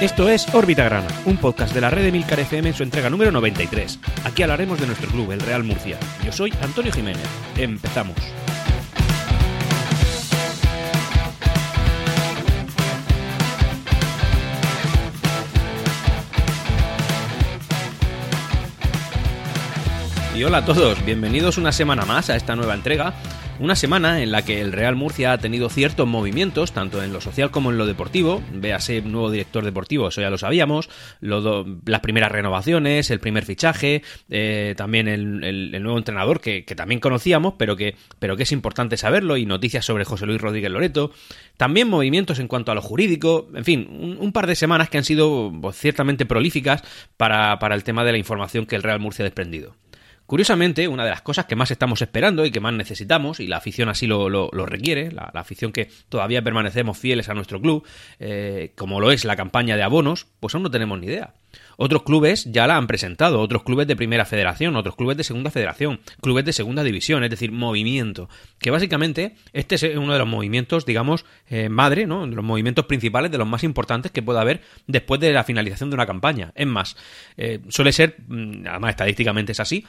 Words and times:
Esto 0.00 0.28
es 0.28 0.46
Órbita 0.54 0.84
Grana, 0.84 1.08
un 1.24 1.38
podcast 1.38 1.74
de 1.74 1.80
la 1.80 1.90
red 1.90 2.04
de 2.04 2.12
Milcar 2.12 2.38
FM 2.38 2.68
en 2.68 2.74
su 2.76 2.84
entrega 2.84 3.10
número 3.10 3.32
93. 3.32 3.98
Aquí 4.22 4.44
hablaremos 4.44 4.78
de 4.78 4.86
nuestro 4.86 5.10
club, 5.10 5.32
el 5.32 5.40
Real 5.40 5.64
Murcia. 5.64 5.98
Yo 6.24 6.30
soy 6.30 6.52
Antonio 6.62 6.92
Jiménez. 6.92 7.26
Empezamos. 7.56 8.14
Y 20.36 20.44
hola 20.44 20.58
a 20.58 20.64
todos, 20.64 21.04
bienvenidos 21.04 21.58
una 21.58 21.72
semana 21.72 22.04
más 22.04 22.30
a 22.30 22.36
esta 22.36 22.54
nueva 22.54 22.74
entrega 22.74 23.14
una 23.60 23.74
semana 23.74 24.22
en 24.22 24.30
la 24.30 24.44
que 24.44 24.60
el 24.60 24.72
Real 24.72 24.94
Murcia 24.94 25.32
ha 25.32 25.38
tenido 25.38 25.68
ciertos 25.68 26.06
movimientos, 26.06 26.72
tanto 26.72 27.02
en 27.02 27.12
lo 27.12 27.20
social 27.20 27.50
como 27.50 27.70
en 27.70 27.78
lo 27.78 27.86
deportivo. 27.86 28.42
Véase 28.52 29.02
nuevo 29.02 29.30
director 29.30 29.64
deportivo, 29.64 30.08
eso 30.08 30.20
ya 30.20 30.30
lo 30.30 30.38
sabíamos. 30.38 30.88
las 31.20 32.00
primeras 32.00 32.30
renovaciones, 32.30 33.10
el 33.10 33.20
primer 33.20 33.44
fichaje, 33.44 34.02
eh, 34.30 34.74
también 34.76 35.08
el, 35.08 35.82
nuevo 35.82 35.98
entrenador 35.98 36.40
que, 36.40 36.62
también 36.76 37.00
conocíamos, 37.00 37.54
pero 37.58 37.76
que, 37.76 37.96
pero 38.18 38.36
que 38.36 38.44
es 38.44 38.52
importante 38.52 38.96
saberlo, 38.96 39.36
y 39.36 39.46
noticias 39.46 39.84
sobre 39.84 40.04
José 40.04 40.26
Luis 40.26 40.40
Rodríguez 40.40 40.70
Loreto. 40.70 41.12
También 41.56 41.88
movimientos 41.88 42.38
en 42.38 42.48
cuanto 42.48 42.70
a 42.72 42.74
lo 42.74 42.82
jurídico. 42.82 43.48
En 43.54 43.64
fin, 43.64 44.16
un, 44.20 44.32
par 44.32 44.46
de 44.46 44.54
semanas 44.54 44.88
que 44.88 44.98
han 44.98 45.04
sido 45.04 45.52
pues, 45.60 45.76
ciertamente 45.76 46.26
prolíficas 46.26 46.82
para, 47.16 47.58
para 47.58 47.74
el 47.74 47.82
tema 47.82 48.04
de 48.04 48.12
la 48.12 48.18
información 48.18 48.66
que 48.66 48.76
el 48.76 48.82
Real 48.82 49.00
Murcia 49.00 49.24
ha 49.24 49.26
desprendido. 49.28 49.74
Curiosamente, 50.28 50.86
una 50.88 51.04
de 51.04 51.10
las 51.10 51.22
cosas 51.22 51.46
que 51.46 51.56
más 51.56 51.70
estamos 51.70 52.02
esperando 52.02 52.44
y 52.44 52.50
que 52.50 52.60
más 52.60 52.74
necesitamos, 52.74 53.40
y 53.40 53.46
la 53.46 53.56
afición 53.56 53.88
así 53.88 54.06
lo, 54.06 54.50
requiere, 54.50 55.10
la, 55.10 55.30
afición 55.32 55.72
que 55.72 55.88
todavía 56.10 56.42
permanecemos 56.42 56.98
fieles 56.98 57.30
a 57.30 57.34
nuestro 57.34 57.62
club, 57.62 57.82
eh, 58.20 58.72
como 58.76 59.00
lo 59.00 59.10
es 59.10 59.24
la 59.24 59.36
campaña 59.36 59.74
de 59.74 59.84
abonos, 59.84 60.26
pues 60.38 60.54
aún 60.54 60.64
no 60.64 60.70
tenemos 60.70 61.00
ni 61.00 61.06
idea. 61.06 61.32
Otros 61.78 62.02
clubes 62.02 62.44
ya 62.44 62.66
la 62.66 62.76
han 62.76 62.86
presentado, 62.86 63.40
otros 63.40 63.62
clubes 63.62 63.86
de 63.86 63.96
primera 63.96 64.26
federación, 64.26 64.76
otros 64.76 64.96
clubes 64.96 65.16
de 65.16 65.24
segunda 65.24 65.50
federación, 65.50 66.00
clubes 66.20 66.44
de 66.44 66.52
segunda 66.52 66.82
división, 66.82 67.24
es 67.24 67.30
decir, 67.30 67.50
movimiento. 67.50 68.28
Que 68.58 68.70
básicamente 68.70 69.34
este 69.54 69.76
es 69.76 69.96
uno 69.96 70.12
de 70.12 70.18
los 70.18 70.28
movimientos, 70.28 70.84
digamos, 70.84 71.24
eh, 71.48 71.70
madre, 71.70 72.06
¿no? 72.06 72.26
De 72.26 72.36
los 72.36 72.44
movimientos 72.44 72.84
principales, 72.84 73.30
de 73.30 73.38
los 73.38 73.46
más 73.46 73.64
importantes 73.64 74.12
que 74.12 74.22
pueda 74.22 74.42
haber 74.42 74.60
después 74.86 75.20
de 75.20 75.32
la 75.32 75.44
finalización 75.44 75.88
de 75.88 75.94
una 75.94 76.06
campaña. 76.06 76.52
Es 76.54 76.66
más, 76.66 76.96
eh, 77.38 77.60
suele 77.68 77.92
ser, 77.92 78.16
mm, 78.26 78.66
además 78.66 78.90
estadísticamente 78.90 79.52
es 79.52 79.60
así, 79.60 79.86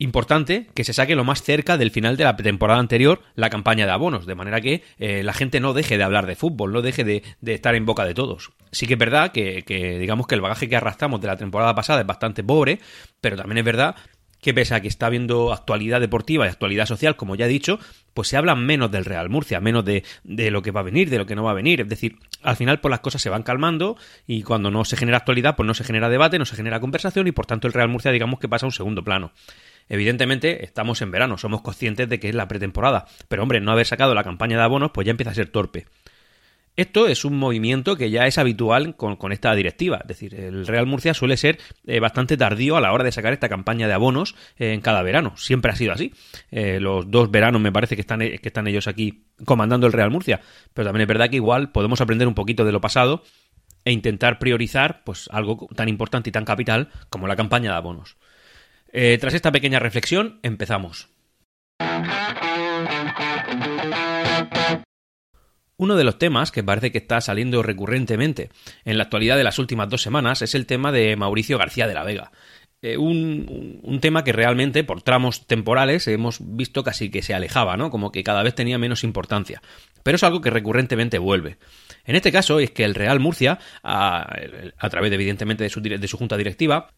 importante 0.00 0.66
que 0.74 0.82
se 0.82 0.94
saque 0.94 1.14
lo 1.14 1.24
más 1.24 1.42
cerca 1.42 1.76
del 1.76 1.90
final 1.90 2.16
de 2.16 2.24
la 2.24 2.34
temporada 2.34 2.80
anterior 2.80 3.20
la 3.34 3.50
campaña 3.50 3.84
de 3.84 3.92
abonos, 3.92 4.26
de 4.26 4.34
manera 4.34 4.60
que 4.60 4.82
eh, 4.98 5.22
la 5.22 5.34
gente 5.34 5.60
no 5.60 5.74
deje 5.74 5.98
de 5.98 6.04
hablar 6.04 6.26
de 6.26 6.36
fútbol, 6.36 6.72
no 6.72 6.82
deje 6.82 7.04
de, 7.04 7.22
estar 7.44 7.74
en 7.74 7.84
boca 7.84 8.04
de 8.04 8.14
todos. 8.14 8.50
Sí 8.72 8.86
que 8.86 8.94
es 8.94 8.98
verdad 8.98 9.30
que, 9.30 9.62
digamos 10.00 10.26
que 10.26 10.34
el 10.34 10.40
bagaje 10.40 10.68
que 10.68 10.76
arrastramos 10.76 11.20
de 11.20 11.28
la 11.28 11.36
temporada 11.36 11.74
pasada 11.74 12.00
es 12.00 12.06
bastante 12.06 12.42
pobre, 12.42 12.80
pero 13.20 13.36
también 13.36 13.58
es 13.58 13.64
verdad 13.64 13.94
que 14.40 14.54
pese 14.54 14.74
a 14.74 14.80
que 14.80 14.88
está 14.88 15.04
habiendo 15.04 15.52
actualidad 15.52 16.00
deportiva 16.00 16.46
y 16.46 16.48
actualidad 16.48 16.86
social, 16.86 17.14
como 17.14 17.34
ya 17.34 17.44
he 17.44 17.48
dicho, 17.48 17.78
pues 18.14 18.28
se 18.28 18.38
habla 18.38 18.54
menos 18.54 18.90
del 18.90 19.04
Real 19.04 19.28
Murcia, 19.28 19.60
menos 19.60 19.84
de, 19.84 20.02
de, 20.24 20.50
lo 20.50 20.62
que 20.62 20.70
va 20.70 20.80
a 20.80 20.84
venir, 20.84 21.10
de 21.10 21.18
lo 21.18 21.26
que 21.26 21.34
no 21.34 21.44
va 21.44 21.50
a 21.50 21.54
venir. 21.54 21.82
Es 21.82 21.88
decir, 21.90 22.16
al 22.42 22.56
final 22.56 22.80
pues 22.80 22.88
las 22.88 23.00
cosas 23.00 23.20
se 23.20 23.28
van 23.28 23.42
calmando 23.42 23.98
y 24.26 24.42
cuando 24.42 24.70
no 24.70 24.86
se 24.86 24.96
genera 24.96 25.18
actualidad, 25.18 25.56
pues 25.56 25.66
no 25.66 25.74
se 25.74 25.84
genera 25.84 26.08
debate, 26.08 26.38
no 26.38 26.46
se 26.46 26.56
genera 26.56 26.80
conversación 26.80 27.26
y 27.26 27.32
por 27.32 27.44
tanto 27.44 27.66
el 27.66 27.74
Real 27.74 27.90
Murcia 27.90 28.12
digamos 28.12 28.40
que 28.40 28.48
pasa 28.48 28.64
a 28.64 28.68
un 28.68 28.72
segundo 28.72 29.04
plano. 29.04 29.32
Evidentemente, 29.90 30.64
estamos 30.64 31.02
en 31.02 31.10
verano, 31.10 31.36
somos 31.36 31.62
conscientes 31.62 32.08
de 32.08 32.20
que 32.20 32.28
es 32.28 32.34
la 32.34 32.48
pretemporada, 32.48 33.06
pero 33.28 33.42
hombre, 33.42 33.60
no 33.60 33.72
haber 33.72 33.86
sacado 33.86 34.14
la 34.14 34.22
campaña 34.24 34.56
de 34.56 34.62
abonos, 34.62 34.92
pues 34.92 35.04
ya 35.04 35.10
empieza 35.10 35.32
a 35.32 35.34
ser 35.34 35.48
torpe. 35.48 35.86
Esto 36.76 37.08
es 37.08 37.24
un 37.24 37.36
movimiento 37.36 37.96
que 37.96 38.08
ya 38.10 38.28
es 38.28 38.38
habitual 38.38 38.94
con, 38.94 39.32
esta 39.32 39.52
directiva, 39.56 39.98
es 40.02 40.06
decir, 40.06 40.36
el 40.36 40.66
Real 40.68 40.86
Murcia 40.86 41.12
suele 41.12 41.36
ser 41.36 41.58
eh, 41.86 41.98
bastante 41.98 42.36
tardío 42.36 42.76
a 42.76 42.80
la 42.80 42.92
hora 42.92 43.02
de 43.02 43.10
sacar 43.10 43.32
esta 43.32 43.48
campaña 43.48 43.88
de 43.88 43.92
abonos 43.92 44.36
eh, 44.56 44.72
en 44.72 44.80
cada 44.80 45.02
verano, 45.02 45.36
siempre 45.36 45.72
ha 45.72 45.76
sido 45.76 45.92
así. 45.92 46.14
Eh, 46.52 46.78
los 46.78 47.10
dos 47.10 47.30
veranos 47.32 47.60
me 47.60 47.72
parece 47.72 47.96
que 47.96 48.00
están, 48.00 48.20
que 48.20 48.40
están 48.42 48.68
ellos 48.68 48.86
aquí 48.86 49.24
comandando 49.44 49.88
el 49.88 49.92
Real 49.92 50.12
Murcia, 50.12 50.40
pero 50.72 50.86
también 50.86 51.02
es 51.02 51.08
verdad 51.08 51.28
que 51.28 51.36
igual 51.36 51.72
podemos 51.72 52.00
aprender 52.00 52.28
un 52.28 52.34
poquito 52.34 52.64
de 52.64 52.72
lo 52.72 52.80
pasado 52.80 53.24
e 53.84 53.90
intentar 53.90 54.38
priorizar 54.38 55.02
pues 55.04 55.28
algo 55.32 55.68
tan 55.74 55.88
importante 55.88 56.30
y 56.30 56.32
tan 56.32 56.44
capital 56.44 56.90
como 57.08 57.26
la 57.26 57.34
campaña 57.34 57.72
de 57.72 57.76
abonos. 57.76 58.16
Eh, 58.92 59.18
tras 59.20 59.34
esta 59.34 59.52
pequeña 59.52 59.78
reflexión, 59.78 60.40
empezamos. 60.42 61.08
Uno 65.76 65.96
de 65.96 66.04
los 66.04 66.18
temas 66.18 66.50
que 66.50 66.62
parece 66.62 66.92
que 66.92 66.98
está 66.98 67.20
saliendo 67.22 67.62
recurrentemente 67.62 68.50
en 68.84 68.98
la 68.98 69.04
actualidad 69.04 69.36
de 69.38 69.44
las 69.44 69.58
últimas 69.58 69.88
dos 69.88 70.02
semanas 70.02 70.42
es 70.42 70.54
el 70.54 70.66
tema 70.66 70.92
de 70.92 71.16
Mauricio 71.16 71.56
García 71.56 71.86
de 71.86 71.94
la 71.94 72.04
Vega. 72.04 72.32
Eh, 72.82 72.96
un, 72.96 73.98
tema 74.00 74.24
que 74.24 74.32
realmente 74.32 74.84
por 74.84 75.02
tramos 75.02 75.46
temporales 75.46 76.08
hemos 76.08 76.38
visto 76.40 76.82
casi 76.82 77.10
que 77.10 77.22
se 77.22 77.34
alejaba, 77.34 77.76
¿no? 77.76 77.90
Como 77.90 78.10
que 78.10 78.24
cada 78.24 78.42
vez 78.42 78.54
tenía 78.54 78.78
menos 78.78 79.04
importancia. 79.04 79.62
Pero 80.02 80.16
es 80.16 80.22
algo 80.22 80.40
que 80.40 80.50
recurrentemente 80.50 81.18
vuelve. 81.18 81.58
En 82.04 82.16
este 82.16 82.32
caso 82.32 82.58
es 82.58 82.70
que 82.70 82.84
el 82.84 82.94
Real 82.94 83.20
Murcia, 83.20 83.58
a, 83.82 84.34
través 84.90 85.12
evidentemente 85.12 85.64
de 85.64 85.98
de 85.98 86.08
su 86.08 86.16
junta 86.16 86.36
directiva, 86.38 86.90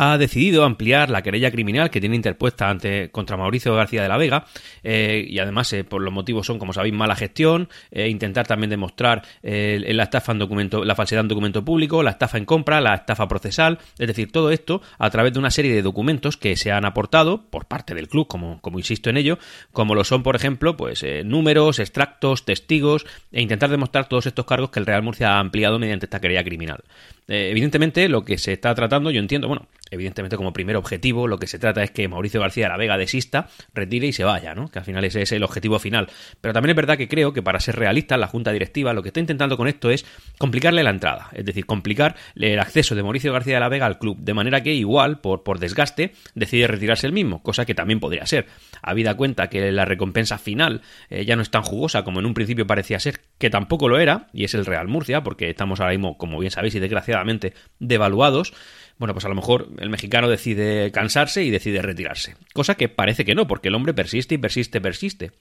ha 0.00 0.16
decidido 0.16 0.64
ampliar 0.64 1.10
la 1.10 1.22
querella 1.22 1.50
criminal 1.50 1.90
que 1.90 2.00
tiene 2.00 2.14
interpuesta 2.14 2.70
ante 2.70 3.10
contra 3.10 3.36
Mauricio 3.36 3.74
García 3.74 4.00
de 4.00 4.08
la 4.08 4.16
Vega 4.16 4.46
eh, 4.84 5.26
y 5.28 5.40
además 5.40 5.72
eh, 5.72 5.82
por 5.82 6.00
los 6.00 6.14
motivos 6.14 6.46
son 6.46 6.60
como 6.60 6.72
sabéis 6.72 6.94
mala 6.94 7.16
gestión 7.16 7.68
eh, 7.90 8.08
intentar 8.08 8.46
también 8.46 8.70
demostrar 8.70 9.24
la 9.42 10.02
estafa 10.04 10.30
en 10.30 10.38
documento 10.38 10.84
la 10.84 10.94
falsedad 10.94 11.22
en 11.22 11.28
documento 11.28 11.64
público 11.64 12.04
la 12.04 12.10
estafa 12.10 12.38
en 12.38 12.44
compra 12.44 12.80
la 12.80 12.94
estafa 12.94 13.26
procesal 13.26 13.78
es 13.98 14.06
decir 14.06 14.30
todo 14.30 14.52
esto 14.52 14.80
a 14.98 15.10
través 15.10 15.32
de 15.32 15.40
una 15.40 15.50
serie 15.50 15.74
de 15.74 15.82
documentos 15.82 16.36
que 16.36 16.56
se 16.56 16.70
han 16.70 16.84
aportado 16.84 17.42
por 17.50 17.66
parte 17.66 17.94
del 17.94 18.08
club 18.08 18.28
como 18.28 18.60
como 18.60 18.78
insisto 18.78 19.10
en 19.10 19.16
ello 19.16 19.38
como 19.72 19.96
lo 19.96 20.04
son 20.04 20.22
por 20.22 20.36
ejemplo 20.36 20.76
pues 20.76 21.04
números 21.24 21.80
extractos 21.80 22.44
testigos 22.44 23.04
e 23.32 23.42
intentar 23.42 23.68
demostrar 23.68 24.08
todos 24.08 24.26
estos 24.26 24.46
cargos 24.46 24.70
que 24.70 24.78
el 24.78 24.86
Real 24.86 25.02
Murcia 25.02 25.32
ha 25.32 25.40
ampliado 25.40 25.80
mediante 25.80 26.06
esta 26.06 26.20
querella 26.20 26.44
criminal. 26.44 26.84
Evidentemente 27.26 28.08
lo 28.08 28.24
que 28.24 28.38
se 28.38 28.54
está 28.54 28.74
tratando 28.74 29.10
yo 29.10 29.20
entiendo 29.20 29.48
bueno 29.48 29.66
evidentemente 29.90 30.36
como 30.36 30.52
primer 30.52 30.76
objetivo 30.76 31.26
lo 31.26 31.38
que 31.38 31.46
se 31.46 31.58
trata 31.58 31.82
es 31.82 31.90
que 31.90 32.08
Mauricio 32.08 32.40
García 32.40 32.66
de 32.66 32.70
la 32.70 32.76
Vega 32.76 32.96
desista, 32.96 33.48
retire 33.74 34.06
y 34.06 34.12
se 34.12 34.24
vaya, 34.24 34.54
¿no? 34.54 34.68
Que 34.68 34.78
al 34.78 34.84
final 34.84 35.04
ese 35.04 35.22
es 35.22 35.32
el 35.32 35.42
objetivo 35.42 35.78
final. 35.78 36.08
Pero 36.40 36.54
también 36.54 36.70
es 36.70 36.76
verdad 36.76 36.96
que 36.96 37.08
creo 37.08 37.32
que 37.32 37.42
para 37.42 37.60
ser 37.60 37.76
realista, 37.76 38.16
la 38.16 38.26
Junta 38.26 38.52
Directiva 38.52 38.92
lo 38.92 39.02
que 39.02 39.08
está 39.08 39.20
intentando 39.20 39.56
con 39.56 39.68
esto 39.68 39.90
es 39.90 40.04
complicarle 40.38 40.82
la 40.82 40.90
entrada, 40.90 41.30
es 41.32 41.44
decir, 41.44 41.66
complicar 41.66 42.16
el 42.34 42.58
acceso 42.58 42.94
de 42.94 43.02
Mauricio 43.02 43.32
García 43.32 43.54
de 43.54 43.60
la 43.60 43.68
Vega 43.68 43.86
al 43.86 43.98
club, 43.98 44.18
de 44.18 44.34
manera 44.34 44.62
que 44.62 44.74
igual, 44.74 45.20
por, 45.20 45.42
por 45.42 45.58
desgaste, 45.58 46.12
decide 46.34 46.66
retirarse 46.66 47.06
el 47.06 47.12
mismo, 47.12 47.42
cosa 47.42 47.64
que 47.64 47.74
también 47.74 48.00
podría 48.00 48.26
ser. 48.26 48.46
Habida 48.82 49.14
cuenta 49.14 49.48
que 49.48 49.72
la 49.72 49.84
recompensa 49.84 50.38
final 50.38 50.82
eh, 51.10 51.24
ya 51.24 51.36
no 51.36 51.42
es 51.42 51.50
tan 51.50 51.62
jugosa 51.62 52.04
como 52.04 52.20
en 52.20 52.26
un 52.26 52.34
principio 52.34 52.66
parecía 52.66 53.00
ser, 53.00 53.20
que 53.38 53.50
tampoco 53.50 53.88
lo 53.88 53.98
era, 53.98 54.28
y 54.32 54.44
es 54.44 54.54
el 54.54 54.66
Real 54.66 54.88
Murcia, 54.88 55.22
porque 55.22 55.50
estamos 55.50 55.80
ahora 55.80 55.92
mismo, 55.92 56.18
como 56.18 56.38
bien 56.38 56.50
sabéis 56.50 56.74
y 56.74 56.80
desgraciadamente, 56.80 57.54
devaluados, 57.78 58.52
bueno, 58.98 59.14
pues 59.14 59.24
a 59.24 59.28
lo 59.28 59.34
mejor 59.34 59.68
el 59.78 59.90
mexicano 59.90 60.28
decide 60.28 60.90
cansarse 60.90 61.44
y 61.44 61.50
decide 61.50 61.82
retirarse. 61.82 62.36
Cosa 62.52 62.74
que 62.74 62.88
parece 62.88 63.24
que 63.24 63.34
no, 63.34 63.46
porque 63.46 63.68
el 63.68 63.74
hombre 63.74 63.94
persiste 63.94 64.34
y 64.34 64.38
persiste, 64.38 64.80
persiste. 64.80 65.32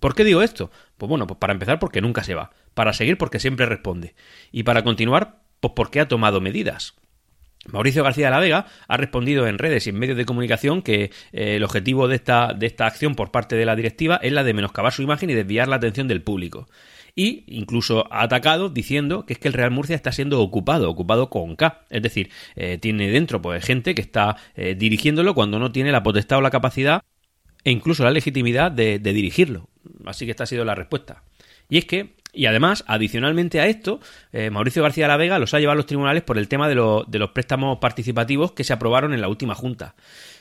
¿Por 0.00 0.14
qué 0.14 0.24
digo 0.24 0.42
esto? 0.42 0.70
Pues 0.98 1.08
bueno, 1.08 1.26
pues 1.26 1.38
para 1.38 1.52
empezar 1.52 1.78
porque 1.78 2.00
nunca 2.00 2.24
se 2.24 2.34
va, 2.34 2.50
para 2.74 2.92
seguir 2.92 3.16
porque 3.16 3.38
siempre 3.38 3.66
responde, 3.66 4.14
y 4.52 4.64
para 4.64 4.82
continuar, 4.82 5.42
pues 5.60 5.72
porque 5.74 6.00
ha 6.00 6.08
tomado 6.08 6.40
medidas. 6.40 6.94
Mauricio 7.66 8.04
García 8.04 8.26
de 8.26 8.30
la 8.32 8.40
Vega 8.40 8.66
ha 8.88 8.96
respondido 8.98 9.46
en 9.46 9.56
redes 9.56 9.86
y 9.86 9.90
en 9.90 9.98
medios 9.98 10.18
de 10.18 10.26
comunicación 10.26 10.82
que 10.82 11.04
eh, 11.04 11.56
el 11.56 11.64
objetivo 11.64 12.08
de 12.08 12.16
esta, 12.16 12.52
de 12.52 12.66
esta 12.66 12.86
acción 12.86 13.14
por 13.14 13.30
parte 13.30 13.56
de 13.56 13.64
la 13.64 13.76
directiva 13.76 14.16
es 14.22 14.32
la 14.32 14.44
de 14.44 14.52
menoscabar 14.52 14.92
su 14.92 15.00
imagen 15.00 15.30
y 15.30 15.34
desviar 15.34 15.68
la 15.68 15.76
atención 15.76 16.06
del 16.06 16.20
público 16.20 16.68
y 17.16 17.44
incluso 17.46 18.12
ha 18.12 18.22
atacado 18.22 18.70
diciendo 18.70 19.24
que 19.24 19.34
es 19.34 19.38
que 19.38 19.48
el 19.48 19.54
Real 19.54 19.70
Murcia 19.70 19.94
está 19.94 20.10
siendo 20.12 20.40
ocupado, 20.40 20.90
ocupado 20.90 21.30
con 21.30 21.54
K, 21.56 21.82
es 21.90 22.02
decir, 22.02 22.30
eh, 22.56 22.78
tiene 22.78 23.08
dentro 23.10 23.40
pues 23.40 23.64
gente 23.64 23.94
que 23.94 24.02
está 24.02 24.36
eh, 24.56 24.74
dirigiéndolo 24.74 25.34
cuando 25.34 25.58
no 25.58 25.70
tiene 25.70 25.92
la 25.92 26.02
potestad 26.02 26.38
o 26.38 26.40
la 26.40 26.50
capacidad 26.50 27.02
e 27.62 27.70
incluso 27.70 28.04
la 28.04 28.10
legitimidad 28.10 28.72
de, 28.72 28.98
dirigirlo. 28.98 29.68
Así 30.04 30.24
que 30.24 30.32
esta 30.32 30.44
ha 30.44 30.46
sido 30.46 30.64
la 30.64 30.74
respuesta. 30.74 31.22
Y 31.68 31.78
es 31.78 31.84
que 31.84 32.14
y 32.36 32.46
además, 32.46 32.82
adicionalmente 32.88 33.60
a 33.60 33.68
esto, 33.68 34.00
eh, 34.32 34.50
Mauricio 34.50 34.82
García 34.82 35.04
de 35.04 35.08
la 35.08 35.16
Vega 35.16 35.38
los 35.38 35.54
ha 35.54 35.60
llevado 35.60 35.74
a 35.74 35.76
los 35.76 35.86
tribunales 35.86 36.24
por 36.24 36.36
el 36.36 36.48
tema 36.48 36.68
de, 36.68 36.74
de, 37.06 37.18
los 37.20 37.30
préstamos 37.30 37.78
participativos 37.78 38.50
que 38.50 38.64
se 38.64 38.72
aprobaron 38.72 39.14
en 39.14 39.20
la 39.20 39.28
última 39.28 39.54
junta. 39.54 39.94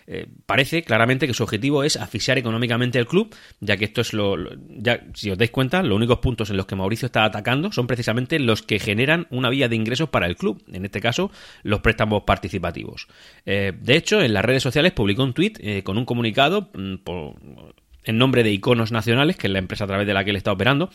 Eh, 0.08 0.28
parece 0.46 0.84
claramente 0.84 1.28
que 1.28 1.34
su 1.34 1.44
objetivo 1.44 1.84
es 1.84 1.96
asfixiar 1.98 2.38
económicamente 2.38 3.00
el 3.00 3.08
club, 3.08 3.36
ya 3.60 3.78
que 3.78 3.86
esto 3.86 4.02
es 4.02 4.14
lo, 4.14 4.38
ya 4.70 5.04
si 5.14 5.32
os 5.32 5.38
dais 5.38 5.52
cuenta, 5.52 5.82
los 5.84 5.96
únicos 5.96 6.20
puntos 6.20 6.50
en 6.50 6.58
los 6.58 6.66
que 6.66 6.76
Mauricio 6.76 7.06
está 7.06 7.26
atacando 7.26 7.72
son 7.72 7.88
precisamente 7.88 8.40
los 8.40 8.62
que 8.62 8.80
generan 8.80 9.28
una 9.30 9.50
vía 9.50 9.70
de 9.70 9.76
ingresos 9.76 10.10
para 10.10 10.28
el 10.28 10.36
club, 10.36 10.64
en 10.72 10.86
este 10.86 11.00
caso 11.00 11.32
los 11.64 11.82
préstamos 11.82 12.24
participativos. 12.24 13.08
Eh, 13.46 13.74
de 13.80 13.96
hecho, 13.96 14.22
en 14.22 14.34
las 14.34 14.46
redes 14.46 14.64
sociales 14.64 14.92
publicó 14.92 15.24
un 15.24 15.34
tuit 15.34 15.60
eh, 15.62 15.84
con 15.84 15.98
un 15.98 16.06
comunicado 16.06 16.70
mm, 16.74 16.96
en 18.06 18.18
nombre 18.18 18.44
de 18.44 18.52
Iconos 18.52 18.92
Nacionales, 18.92 19.38
que 19.38 19.48
es 19.48 19.54
la 19.54 19.60
empresa 19.60 19.86
a 19.86 19.88
través 19.88 20.08
de 20.08 20.14
la 20.14 20.24
que 20.24 20.32
él 20.32 20.36
está 20.36 20.52
operando, 20.52 20.90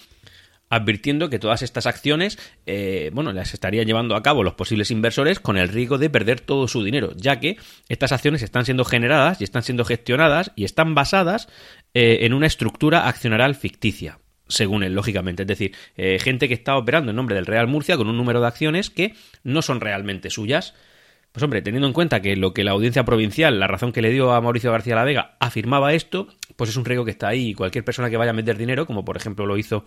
advirtiendo 0.71 1.31
que 1.31 1.39
todas 1.39 1.63
estas 1.63 1.87
acciones, 1.87 2.39
eh, 2.67 3.11
bueno, 3.13 3.33
las 3.33 3.55
estarían 3.55 3.87
llevando 3.87 4.17
a 4.17 4.23
cabo 4.23 4.43
los 4.43 4.55
posibles 4.55 4.91
inversores 4.91 5.41
con 5.41 5.57
el 5.57 5.69
riesgo 5.69 5.99
de 5.99 6.11
perder 6.11 6.41
todo 6.41 6.69
su 6.69 6.83
dinero, 6.83 7.13
ya 7.17 7.41
que 7.41 7.57
estas 7.89 8.13
acciones 8.13 8.43
están 8.43 8.65
siendo 8.65 8.85
generadas 8.85 9.41
y 9.41 9.45
están 9.45 9.63
siendo 9.63 9.85
gestionadas 9.85 10.53
y 10.57 10.65
están 10.65 10.95
basadas 10.95 11.49
eh, 11.95 12.19
en 12.23 12.35
una 12.35 12.47
estructura 12.47 13.09
accionaral 13.09 13.55
ficticia 13.55 14.19
según 14.49 14.83
él, 14.83 14.95
lógicamente. 14.95 15.43
Es 15.43 15.47
decir, 15.47 15.75
eh, 15.97 16.19
gente 16.19 16.49
que 16.49 16.55
está 16.55 16.77
operando 16.77 17.11
en 17.11 17.17
nombre 17.17 17.37
del 17.37 17.47
Real 17.47 17.67
Murcia 17.67 17.97
con 17.97 18.09
un 18.09 18.17
número 18.17 18.41
de 18.41 18.47
acciones 18.47 18.91
que 18.91 19.15
no 19.45 19.63
son 19.63 19.81
realmente 19.81 20.31
suyas. 20.31 20.75
Pues 21.33 21.43
hombre, 21.43 21.61
teniendo 21.61 21.87
en 21.87 21.93
cuenta 21.93 22.23
que 22.23 22.35
lo 22.37 22.55
que 22.55 22.65
la 22.65 22.71
audiencia 22.71 23.05
provincial, 23.05 23.61
la 23.61 23.67
razón 23.67 23.93
que 23.93 24.01
le 24.01 24.11
dio 24.11 24.33
a 24.33 24.41
Mauricio 24.41 24.73
García 24.73 24.95
La 24.97 25.05
Vega, 25.05 25.37
afirmaba 25.41 25.93
esto, 25.93 26.29
pues 26.57 26.71
es 26.71 26.77
un 26.77 26.87
riesgo 26.87 27.05
que 27.05 27.11
está 27.11 27.29
ahí 27.29 27.51
y 27.51 27.55
cualquier 27.55 27.85
persona 27.85 28.09
que 28.09 28.17
vaya 28.17 28.31
a 28.31 28.35
meter 28.35 28.57
dinero, 28.57 28.87
como 28.87 29.05
por 29.05 29.19
ejemplo 29.19 29.45
lo 29.45 29.59
hizo 29.59 29.85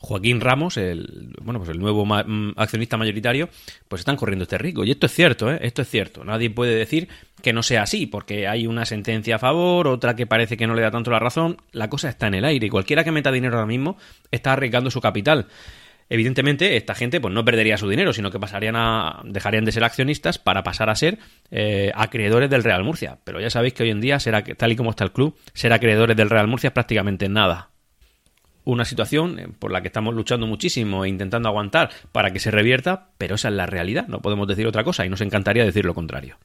Joaquín 0.00 0.40
Ramos, 0.40 0.76
el, 0.76 1.34
bueno, 1.42 1.58
pues 1.58 1.70
el 1.70 1.80
nuevo 1.80 2.06
mm, 2.06 2.52
accionista 2.56 2.96
mayoritario, 2.96 3.48
pues 3.88 4.00
están 4.00 4.16
corriendo 4.16 4.44
este 4.44 4.56
riesgo. 4.56 4.84
Y 4.84 4.92
esto 4.92 5.06
es 5.06 5.12
cierto, 5.12 5.52
¿eh? 5.52 5.58
esto 5.62 5.82
es 5.82 5.88
cierto. 5.88 6.24
Nadie 6.24 6.50
puede 6.50 6.76
decir 6.76 7.08
que 7.42 7.52
no 7.52 7.62
sea 7.62 7.82
así, 7.82 8.06
porque 8.06 8.46
hay 8.46 8.66
una 8.66 8.84
sentencia 8.84 9.36
a 9.36 9.38
favor, 9.38 9.88
otra 9.88 10.14
que 10.14 10.26
parece 10.26 10.56
que 10.56 10.66
no 10.66 10.74
le 10.74 10.82
da 10.82 10.90
tanto 10.90 11.10
la 11.10 11.18
razón. 11.18 11.56
La 11.72 11.90
cosa 11.90 12.08
está 12.08 12.28
en 12.28 12.34
el 12.34 12.44
aire 12.44 12.66
y 12.66 12.70
cualquiera 12.70 13.02
que 13.02 13.10
meta 13.10 13.32
dinero 13.32 13.56
ahora 13.56 13.66
mismo 13.66 13.96
está 14.30 14.52
arriesgando 14.52 14.90
su 14.90 15.00
capital. 15.00 15.46
Evidentemente, 16.10 16.76
esta 16.76 16.94
gente 16.94 17.20
pues 17.20 17.34
no 17.34 17.44
perdería 17.44 17.76
su 17.76 17.88
dinero, 17.88 18.14
sino 18.14 18.30
que 18.30 18.40
pasarían 18.40 18.76
a 18.76 19.20
dejarían 19.24 19.64
de 19.64 19.72
ser 19.72 19.84
accionistas 19.84 20.38
para 20.38 20.62
pasar 20.62 20.88
a 20.88 20.94
ser 20.94 21.18
eh, 21.50 21.92
acreedores 21.94 22.48
del 22.48 22.64
Real 22.64 22.82
Murcia. 22.82 23.18
Pero 23.24 23.40
ya 23.40 23.50
sabéis 23.50 23.74
que 23.74 23.82
hoy 23.82 23.90
en 23.90 24.00
día, 24.00 24.18
será, 24.18 24.42
tal 24.42 24.72
y 24.72 24.76
como 24.76 24.90
está 24.90 25.04
el 25.04 25.12
club, 25.12 25.36
ser 25.52 25.72
acreedores 25.72 26.16
del 26.16 26.30
Real 26.30 26.46
Murcia 26.46 26.68
es 26.68 26.72
prácticamente 26.72 27.28
nada 27.28 27.70
una 28.72 28.84
situación 28.84 29.38
eh, 29.38 29.48
por 29.58 29.72
la 29.72 29.80
que 29.80 29.88
estamos 29.88 30.14
luchando 30.14 30.46
muchísimo 30.46 31.04
e 31.04 31.08
intentando 31.08 31.48
aguantar 31.48 31.90
para 32.12 32.32
que 32.32 32.38
se 32.38 32.50
revierta, 32.50 33.08
pero 33.16 33.36
esa 33.36 33.48
es 33.48 33.54
la 33.54 33.66
realidad, 33.66 34.06
no 34.08 34.20
podemos 34.20 34.46
decir 34.46 34.66
otra 34.66 34.84
cosa 34.84 35.06
y 35.06 35.08
nos 35.08 35.22
encantaría 35.22 35.64
decir 35.64 35.86
lo 35.86 35.94
contrario. 35.94 36.36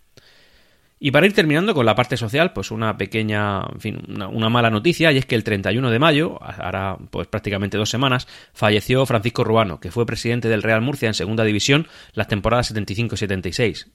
Y 0.99 1.11
para 1.11 1.25
ir 1.25 1.33
terminando 1.33 1.73
con 1.73 1.85
la 1.85 1.95
parte 1.95 2.15
social, 2.15 2.53
pues 2.53 2.71
una 2.71 2.95
pequeña, 2.95 3.63
en 3.73 3.81
fin, 3.81 3.99
una, 4.07 4.47
mala 4.47 4.69
noticia, 4.69 5.11
y 5.11 5.17
es 5.17 5.25
que 5.25 5.35
el 5.35 5.43
31 5.43 5.91
de 5.91 5.99
mayo, 5.99 6.41
ahora 6.41 6.97
pues 7.09 7.27
prácticamente 7.27 7.77
dos 7.77 7.89
semanas, 7.89 8.25
falleció 8.53 9.05
Francisco 9.05 9.43
Ruano, 9.43 9.81
que 9.81 9.91
fue 9.91 10.05
presidente 10.05 10.47
del 10.47 10.63
Real 10.63 10.81
Murcia 10.81 11.09
en 11.09 11.13
segunda 11.13 11.43
división 11.43 11.87
las 12.13 12.29
temporadas 12.29 12.67
75 12.67 13.15
y 13.15 13.17
76. 13.17 13.91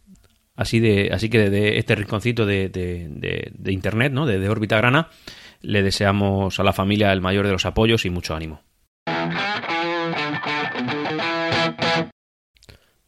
Así, 0.54 0.80
de, 0.80 1.08
así 1.10 1.30
que 1.30 1.48
de, 1.48 1.78
este 1.78 1.94
rinconcito 1.94 2.44
de, 2.44 2.68
de, 2.68 3.72
internet, 3.72 4.12
¿no? 4.12 4.26
de 4.26 4.46
órbita 4.46 4.76
grana, 4.76 5.08
le 5.60 5.82
deseamos 5.82 6.58
a 6.58 6.64
la 6.64 6.72
familia 6.72 7.12
el 7.12 7.20
mayor 7.20 7.46
de 7.46 7.52
los 7.52 7.66
apoyos 7.66 8.04
y 8.04 8.10
mucho 8.10 8.34
ánimo. 8.34 8.62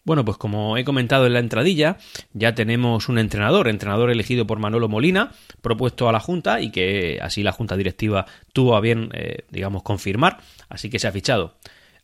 Bueno, 0.03 0.25
pues 0.25 0.39
como 0.39 0.77
he 0.77 0.85
comentado 0.85 1.27
en 1.27 1.35
la 1.35 1.39
entradilla, 1.39 1.99
ya 2.33 2.55
tenemos 2.55 3.09
un 3.09 3.19
entrenador, 3.19 3.69
entrenador 3.69 4.11
elegido 4.11 4.47
por 4.47 4.59
Manolo 4.59 4.89
Molina, 4.89 5.31
propuesto 5.61 6.09
a 6.09 6.13
la 6.13 6.21
Junta 6.21 6.61
y 6.61 6.71
que 6.71 7.21
así 7.23 7.43
la 7.43 7.53
Junta 7.53 7.77
Directiva 7.77 8.27
tuvo 8.53 8.77
a 8.77 8.81
bien, 8.81 9.11
eh, 9.13 9.45
digamos, 9.51 9.83
confirmar, 9.83 10.39
así 10.69 10.91
que 10.91 10.99
se 10.99 11.07
ha 11.07 11.13
fichado. 11.13 11.59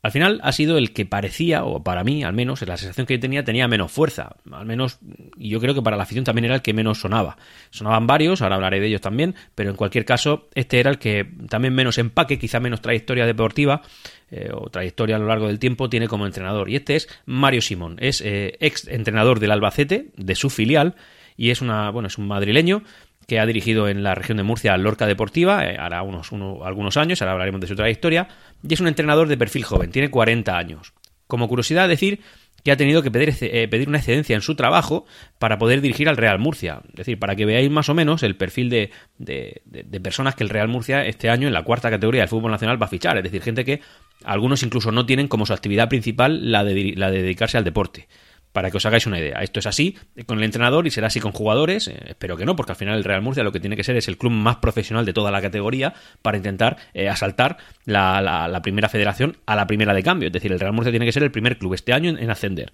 Al 0.06 0.12
final 0.12 0.38
ha 0.44 0.52
sido 0.52 0.78
el 0.78 0.92
que 0.92 1.04
parecía, 1.04 1.64
o 1.64 1.82
para 1.82 2.04
mí 2.04 2.22
al 2.22 2.32
menos, 2.32 2.62
la 2.62 2.76
sensación 2.76 3.08
que 3.08 3.14
yo 3.14 3.20
tenía 3.20 3.42
tenía 3.42 3.66
menos 3.66 3.90
fuerza. 3.90 4.36
Al 4.52 4.64
menos, 4.64 5.00
y 5.36 5.48
yo 5.48 5.58
creo 5.58 5.74
que 5.74 5.82
para 5.82 5.96
la 5.96 6.04
afición 6.04 6.24
también 6.24 6.44
era 6.44 6.54
el 6.54 6.62
que 6.62 6.72
menos 6.72 7.00
sonaba. 7.00 7.36
Sonaban 7.70 8.06
varios, 8.06 8.40
ahora 8.40 8.54
hablaré 8.54 8.78
de 8.78 8.86
ellos 8.86 9.00
también, 9.00 9.34
pero 9.56 9.70
en 9.70 9.74
cualquier 9.74 10.04
caso, 10.04 10.48
este 10.54 10.78
era 10.78 10.90
el 10.90 11.00
que 11.00 11.28
también 11.48 11.74
menos 11.74 11.98
empaque, 11.98 12.38
quizá 12.38 12.60
menos 12.60 12.82
trayectoria 12.82 13.26
deportiva 13.26 13.82
eh, 14.30 14.48
o 14.54 14.70
trayectoria 14.70 15.16
a 15.16 15.18
lo 15.18 15.26
largo 15.26 15.48
del 15.48 15.58
tiempo 15.58 15.90
tiene 15.90 16.06
como 16.06 16.24
entrenador. 16.24 16.70
Y 16.70 16.76
este 16.76 16.94
es 16.94 17.08
Mario 17.24 17.60
Simón, 17.60 17.96
es 17.98 18.20
eh, 18.20 18.56
ex 18.60 18.86
entrenador 18.86 19.40
del 19.40 19.50
Albacete, 19.50 20.12
de 20.16 20.34
su 20.36 20.50
filial, 20.50 20.94
y 21.36 21.50
es 21.50 21.62
una, 21.62 21.90
bueno, 21.90 22.06
es 22.06 22.16
un 22.16 22.28
madrileño 22.28 22.84
que 23.26 23.40
ha 23.40 23.46
dirigido 23.46 23.88
en 23.88 24.02
la 24.02 24.14
región 24.14 24.37
de 24.37 24.44
Murcia 24.44 24.76
Lorca 24.76 25.06
Deportiva, 25.06 25.64
eh, 25.64 25.76
hará 25.78 26.02
unos, 26.02 26.31
algunos 26.64 26.96
años, 26.96 27.20
ahora 27.20 27.32
hablaremos 27.32 27.61
de 27.61 27.67
su 27.67 27.76
trayectoria, 27.76 28.28
y 28.67 28.73
es 28.73 28.81
un 28.81 28.88
entrenador 28.88 29.28
de 29.28 29.37
perfil 29.37 29.64
joven, 29.64 29.90
tiene 29.90 30.11
40 30.11 30.56
años. 30.56 30.93
Como 31.26 31.49
curiosidad 31.49 31.88
decir 31.88 32.20
que 32.62 32.73
ha 32.73 32.76
tenido 32.76 33.02
que 33.02 33.11
pedir, 33.11 33.32
eh, 33.43 33.69
pedir, 33.69 33.88
una 33.88 33.99
excedencia 33.99 34.34
en 34.34 34.43
su 34.43 34.56
trabajo 34.56 35.06
para 35.38 35.58
poder 35.58 35.81
dirigir 35.81 36.08
al 36.08 36.17
Real 36.17 36.40
Murcia. 36.40 36.81
Es 36.88 36.96
decir, 36.96 37.19
para 37.19 37.37
que 37.37 37.44
veáis 37.44 37.70
más 37.70 37.88
o 37.88 37.94
menos 37.94 38.25
el 38.25 38.37
perfil 38.37 38.70
de, 38.70 38.90
de, 39.19 40.00
personas 40.00 40.34
que 40.34 40.43
el 40.43 40.50
Real 40.50 40.67
Murcia 40.67 41.05
este 41.05 41.31
año 41.31 41.46
en 41.46 41.55
la 41.55 41.62
cuarta 41.62 41.90
categoría 41.90 42.23
del 42.23 42.28
fútbol 42.28 42.50
nacional 42.50 42.81
va 42.81 42.87
a 42.87 42.88
fichar. 42.88 43.17
Es 43.19 43.23
decir, 43.23 43.40
gente 43.40 43.64
que 43.64 43.82
algunos 44.25 44.64
incluso 44.64 44.90
no 44.90 45.06
tienen 45.06 45.28
como 45.28 45.46
su 45.46 45.52
actividad 45.52 45.88
principal 45.88 46.50
la 46.50 46.64
de, 46.64 46.94
la 46.96 47.12
de 47.12 47.23
dedicarse 47.23 47.56
al 47.56 47.62
deporte 47.62 48.08
para 48.56 48.70
que 48.70 48.78
os 48.78 48.86
hagáis 48.86 49.06
una 49.06 49.18
idea. 49.18 49.42
Esto 49.42 49.60
es 49.60 49.66
así 49.66 49.98
con 50.24 50.38
el 50.38 50.44
entrenador 50.44 50.86
y 50.86 50.90
será 50.90 51.08
así 51.08 51.20
con 51.20 51.32
jugadores. 51.32 51.88
Eh, 51.88 51.94
espero 52.06 52.38
que 52.38 52.46
no, 52.46 52.56
porque 52.56 52.72
al 52.72 52.76
final 52.76 52.96
el 52.96 53.04
Real 53.04 53.20
Murcia 53.20 53.44
lo 53.44 53.52
que 53.52 53.60
tiene 53.60 53.76
que 53.76 53.84
ser 53.84 53.96
es 53.96 54.08
el 54.08 54.16
club 54.16 54.32
más 54.32 54.56
profesional 54.56 55.04
de 55.04 55.12
toda 55.12 55.30
la 55.30 55.42
categoría 55.42 55.92
para 56.22 56.38
intentar 56.38 56.78
eh, 56.94 57.10
asaltar 57.10 57.58
la, 57.84 58.58
primera 58.62 58.88
federación 58.88 59.36
a 59.44 59.56
la 59.56 59.66
primera 59.66 59.92
de 59.92 60.02
cambio. 60.02 60.28
Es 60.28 60.32
decir, 60.32 60.52
el 60.52 60.58
Real 60.58 60.72
Murcia 60.72 60.90
tiene 60.90 61.04
que 61.04 61.12
ser 61.12 61.22
el 61.22 61.30
primer 61.30 61.58
club 61.58 61.74
este 61.74 61.92
año 61.92 62.16
en 62.18 62.30
ascender. 62.30 62.72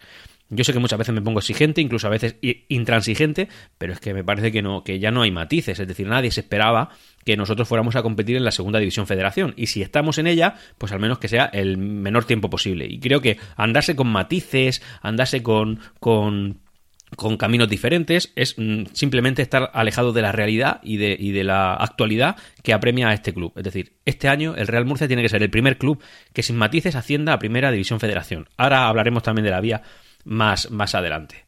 Yo 0.54 0.64
sé 0.64 0.74
que 0.74 0.78
muchas 0.78 0.98
veces 0.98 1.14
me 1.14 1.22
pongo 1.22 1.38
exigente, 1.38 1.80
incluso 1.80 2.06
a 2.06 2.10
veces 2.10 2.36
intransigente, 2.68 3.48
pero 3.78 3.94
es 3.94 4.00
que 4.00 4.12
me 4.12 4.22
parece 4.22 4.52
que 4.52 4.60
no, 4.60 4.84
que 4.84 4.98
ya 4.98 5.10
no 5.10 5.22
hay 5.22 5.30
matices, 5.30 5.80
es 5.80 5.88
decir, 5.88 6.06
nadie 6.06 6.30
se 6.30 6.40
esperaba 6.40 6.90
que 7.24 7.38
nosotros 7.38 7.66
fuéramos 7.66 7.96
a 7.96 8.02
competir 8.02 8.36
en 8.36 8.44
la 8.44 8.50
segunda 8.50 8.78
división 8.78 9.06
federación. 9.06 9.54
Y 9.56 9.68
si 9.68 9.80
estamos 9.80 10.18
en 10.18 10.26
ella, 10.26 10.56
pues 10.76 10.92
al 10.92 11.00
menos 11.00 11.18
que 11.18 11.28
sea 11.28 11.46
el 11.46 11.78
menor 11.78 12.26
tiempo 12.26 12.50
posible. 12.50 12.86
Y 12.86 13.00
creo 13.00 13.22
que 13.22 13.38
andarse 13.56 13.96
con 13.96 14.08
matices, 14.08 14.82
andarse 15.00 15.42
con, 15.42 15.80
con 16.00 16.58
caminos 17.38 17.68
diferentes, 17.68 18.32
es 18.36 18.54
mm, 18.58 18.84
simplemente 18.92 19.42
estar 19.42 19.70
alejado 19.72 20.12
de 20.12 20.22
la 20.22 20.32
realidad 20.32 20.80
y 20.82 20.96
de, 20.96 21.16
y 21.18 21.32
de, 21.32 21.44
la 21.44 21.74
actualidad 21.74 22.36
que 22.62 22.72
apremia 22.72 23.08
a 23.08 23.14
este 23.14 23.32
club. 23.32 23.52
Es 23.56 23.64
decir, 23.64 23.94
este 24.04 24.28
año 24.28 24.54
el 24.56 24.66
Real 24.66 24.84
Murcia 24.84 25.06
tiene 25.06 25.22
que 25.22 25.28
ser 25.28 25.42
el 25.42 25.50
primer 25.50 25.78
club 25.78 26.02
que 26.32 26.42
sin 26.42 26.56
matices 26.56 26.94
ascienda 26.94 27.32
a 27.32 27.38
Primera 27.38 27.70
División 27.70 28.00
Federación. 28.00 28.48
Ahora 28.56 28.88
hablaremos 28.88 29.22
también 29.22 29.44
de 29.44 29.50
la 29.50 29.60
vía 29.60 29.82
más, 30.24 30.70
más 30.70 30.94
adelante. 30.94 31.44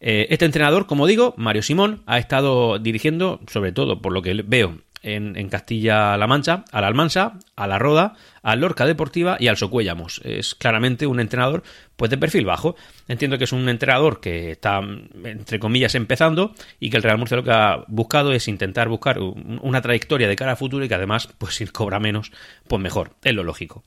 Eh, 0.00 0.26
este 0.30 0.44
entrenador, 0.44 0.86
como 0.86 1.06
digo, 1.06 1.34
Mario 1.36 1.62
Simón, 1.62 2.02
ha 2.06 2.18
estado 2.18 2.78
dirigiendo, 2.78 3.40
sobre 3.46 3.72
todo 3.72 4.02
por 4.02 4.12
lo 4.12 4.20
que 4.20 4.42
veo 4.44 4.78
en, 5.02 5.48
Castilla-La 5.48 6.26
Mancha, 6.26 6.64
al 6.72 6.84
Almansa, 6.84 7.38
a 7.56 7.66
la 7.66 7.78
Roda, 7.78 8.14
al 8.42 8.60
Lorca 8.60 8.86
Deportiva 8.86 9.36
y 9.38 9.48
al 9.48 9.56
Socuellamos. 9.56 10.20
Es 10.24 10.54
claramente 10.54 11.06
un 11.06 11.20
entrenador 11.20 11.62
pues 11.96 12.10
de 12.10 12.18
perfil 12.18 12.44
bajo. 12.44 12.76
Entiendo 13.08 13.38
que 13.38 13.44
es 13.44 13.52
un 13.52 13.68
entrenador 13.68 14.20
que 14.20 14.52
está, 14.52 14.80
entre 15.24 15.58
comillas, 15.58 15.94
empezando 15.94 16.54
y 16.80 16.90
que 16.90 16.96
el 16.96 17.02
Real 17.02 17.18
Murcia 17.18 17.36
lo 17.36 17.44
que 17.44 17.52
ha 17.52 17.84
buscado 17.88 18.32
es 18.32 18.48
intentar 18.48 18.88
buscar 18.88 19.18
una 19.20 19.82
trayectoria 19.82 20.28
de 20.28 20.36
cara 20.36 20.52
a 20.52 20.56
futuro 20.56 20.84
y 20.84 20.88
que 20.88 20.94
además, 20.94 21.28
pues 21.38 21.54
si 21.54 21.66
cobra 21.66 22.00
menos, 22.00 22.32
pues 22.68 22.80
mejor. 22.80 23.12
Es 23.22 23.34
lo 23.34 23.44
lógico. 23.44 23.82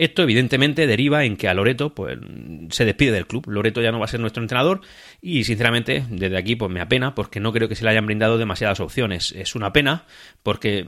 Esto 0.00 0.22
evidentemente 0.22 0.86
deriva 0.86 1.26
en 1.26 1.36
que 1.36 1.46
a 1.46 1.52
Loreto 1.52 1.94
pues, 1.94 2.18
se 2.70 2.86
despide 2.86 3.12
del 3.12 3.26
club. 3.26 3.46
Loreto 3.46 3.82
ya 3.82 3.92
no 3.92 3.98
va 3.98 4.06
a 4.06 4.08
ser 4.08 4.18
nuestro 4.18 4.42
entrenador 4.42 4.80
y 5.20 5.44
sinceramente 5.44 6.06
desde 6.08 6.38
aquí 6.38 6.56
pues 6.56 6.70
me 6.70 6.80
apena 6.80 7.14
porque 7.14 7.38
no 7.38 7.52
creo 7.52 7.68
que 7.68 7.74
se 7.74 7.84
le 7.84 7.90
hayan 7.90 8.06
brindado 8.06 8.38
demasiadas 8.38 8.80
opciones. 8.80 9.32
Es 9.32 9.54
una 9.54 9.74
pena 9.74 10.06
porque 10.42 10.86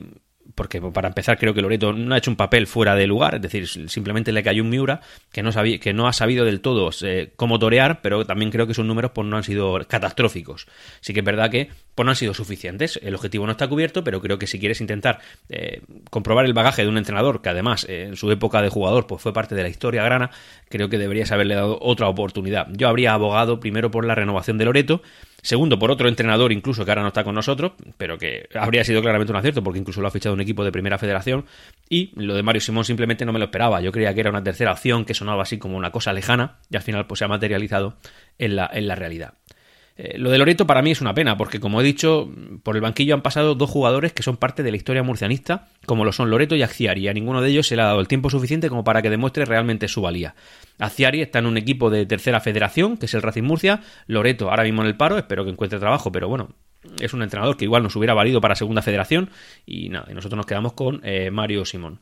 porque 0.54 0.80
para 0.80 1.08
empezar 1.08 1.38
creo 1.38 1.54
que 1.54 1.62
Loreto 1.62 1.92
no 1.92 2.14
ha 2.14 2.18
hecho 2.18 2.30
un 2.30 2.36
papel 2.36 2.66
fuera 2.66 2.94
de 2.94 3.06
lugar, 3.06 3.36
es 3.36 3.42
decir, 3.42 3.68
simplemente 3.88 4.32
le 4.32 4.42
cayó 4.42 4.62
un 4.62 4.70
Miura 4.70 5.00
que 5.32 5.42
no, 5.42 5.50
que 5.52 5.92
no 5.92 6.08
ha 6.08 6.12
sabido 6.12 6.44
del 6.44 6.60
todo 6.60 6.90
eh, 7.02 7.32
cómo 7.36 7.58
torear, 7.58 8.00
pero 8.02 8.24
también 8.24 8.50
creo 8.50 8.66
que 8.66 8.74
sus 8.74 8.84
números 8.84 9.12
pues, 9.14 9.26
no 9.26 9.36
han 9.36 9.44
sido 9.44 9.78
catastróficos. 9.88 10.66
Sí 11.00 11.12
que 11.14 11.20
es 11.20 11.26
verdad 11.26 11.50
que 11.50 11.70
pues, 11.94 12.04
no 12.04 12.10
han 12.10 12.16
sido 12.16 12.34
suficientes, 12.34 12.98
el 13.02 13.14
objetivo 13.14 13.46
no 13.46 13.52
está 13.52 13.68
cubierto, 13.68 14.04
pero 14.04 14.20
creo 14.20 14.38
que 14.38 14.46
si 14.46 14.58
quieres 14.58 14.80
intentar 14.80 15.20
eh, 15.48 15.82
comprobar 16.10 16.44
el 16.44 16.52
bagaje 16.52 16.82
de 16.82 16.88
un 16.88 16.98
entrenador 16.98 17.42
que 17.42 17.48
además 17.48 17.86
eh, 17.88 18.04
en 18.08 18.16
su 18.16 18.30
época 18.30 18.62
de 18.62 18.68
jugador 18.68 19.06
pues, 19.06 19.22
fue 19.22 19.32
parte 19.32 19.54
de 19.54 19.62
la 19.62 19.68
historia 19.68 20.02
grana, 20.04 20.30
creo 20.68 20.88
que 20.88 20.98
deberías 20.98 21.32
haberle 21.32 21.54
dado 21.54 21.78
otra 21.80 22.08
oportunidad. 22.08 22.68
Yo 22.72 22.88
habría 22.88 23.14
abogado 23.14 23.60
primero 23.60 23.90
por 23.90 24.04
la 24.04 24.14
renovación 24.14 24.58
de 24.58 24.64
Loreto, 24.64 25.02
Segundo, 25.44 25.76
por 25.76 25.90
otro 25.90 26.08
entrenador, 26.08 26.52
incluso 26.52 26.84
que 26.84 26.92
ahora 26.92 27.02
no 27.02 27.08
está 27.08 27.24
con 27.24 27.34
nosotros, 27.34 27.72
pero 27.98 28.16
que 28.16 28.48
habría 28.54 28.84
sido 28.84 29.00
claramente 29.02 29.32
un 29.32 29.38
acierto, 29.38 29.60
porque 29.60 29.80
incluso 29.80 30.00
lo 30.00 30.06
ha 30.06 30.12
fichado 30.12 30.34
un 30.36 30.40
equipo 30.40 30.62
de 30.62 30.70
primera 30.70 30.98
federación. 30.98 31.46
Y 31.88 32.12
lo 32.14 32.36
de 32.36 32.44
Mario 32.44 32.60
Simón 32.60 32.84
simplemente 32.84 33.24
no 33.24 33.32
me 33.32 33.40
lo 33.40 33.46
esperaba. 33.46 33.80
Yo 33.80 33.90
creía 33.90 34.14
que 34.14 34.20
era 34.20 34.30
una 34.30 34.44
tercera 34.44 34.70
opción, 34.70 35.04
que 35.04 35.14
sonaba 35.14 35.42
así 35.42 35.58
como 35.58 35.76
una 35.76 35.90
cosa 35.90 36.12
lejana, 36.12 36.58
y 36.70 36.76
al 36.76 36.82
final 36.82 37.08
pues 37.08 37.18
se 37.18 37.24
ha 37.24 37.28
materializado 37.28 37.96
en 38.38 38.54
la, 38.54 38.70
en 38.72 38.86
la 38.86 38.94
realidad. 38.94 39.34
Eh, 39.96 40.16
lo 40.16 40.30
de 40.30 40.38
Loreto 40.38 40.66
para 40.66 40.80
mí 40.80 40.90
es 40.90 41.00
una 41.00 41.14
pena, 41.14 41.36
porque 41.36 41.60
como 41.60 41.80
he 41.80 41.84
dicho, 41.84 42.30
por 42.62 42.76
el 42.76 42.82
banquillo 42.82 43.14
han 43.14 43.22
pasado 43.22 43.54
dos 43.54 43.68
jugadores 43.68 44.12
que 44.12 44.22
son 44.22 44.36
parte 44.36 44.62
de 44.62 44.70
la 44.70 44.76
historia 44.76 45.02
murcianista, 45.02 45.68
como 45.84 46.04
lo 46.04 46.12
son 46.12 46.30
Loreto 46.30 46.56
y 46.56 46.62
Acciari, 46.62 47.02
y 47.02 47.08
a 47.08 47.12
ninguno 47.12 47.42
de 47.42 47.50
ellos 47.50 47.66
se 47.66 47.76
le 47.76 47.82
ha 47.82 47.86
dado 47.86 48.00
el 48.00 48.08
tiempo 48.08 48.30
suficiente 48.30 48.68
como 48.68 48.84
para 48.84 49.02
que 49.02 49.10
demuestre 49.10 49.44
realmente 49.44 49.88
su 49.88 50.00
valía. 50.00 50.34
Acciari 50.78 51.20
está 51.20 51.40
en 51.40 51.46
un 51.46 51.58
equipo 51.58 51.90
de 51.90 52.06
tercera 52.06 52.40
federación, 52.40 52.96
que 52.96 53.06
es 53.06 53.14
el 53.14 53.22
Racing 53.22 53.42
Murcia, 53.42 53.80
Loreto 54.06 54.50
ahora 54.50 54.64
mismo 54.64 54.82
en 54.82 54.88
el 54.88 54.96
paro, 54.96 55.18
espero 55.18 55.44
que 55.44 55.50
encuentre 55.50 55.78
trabajo, 55.78 56.10
pero 56.10 56.28
bueno, 56.28 56.48
es 57.00 57.12
un 57.12 57.22
entrenador 57.22 57.56
que 57.56 57.64
igual 57.64 57.82
nos 57.82 57.94
hubiera 57.94 58.14
valido 58.14 58.40
para 58.40 58.54
segunda 58.54 58.82
federación, 58.82 59.30
y 59.66 59.90
nada, 59.90 60.06
y 60.10 60.14
nosotros 60.14 60.36
nos 60.36 60.46
quedamos 60.46 60.72
con 60.72 61.00
eh, 61.04 61.30
Mario 61.30 61.64
Simón. 61.64 62.00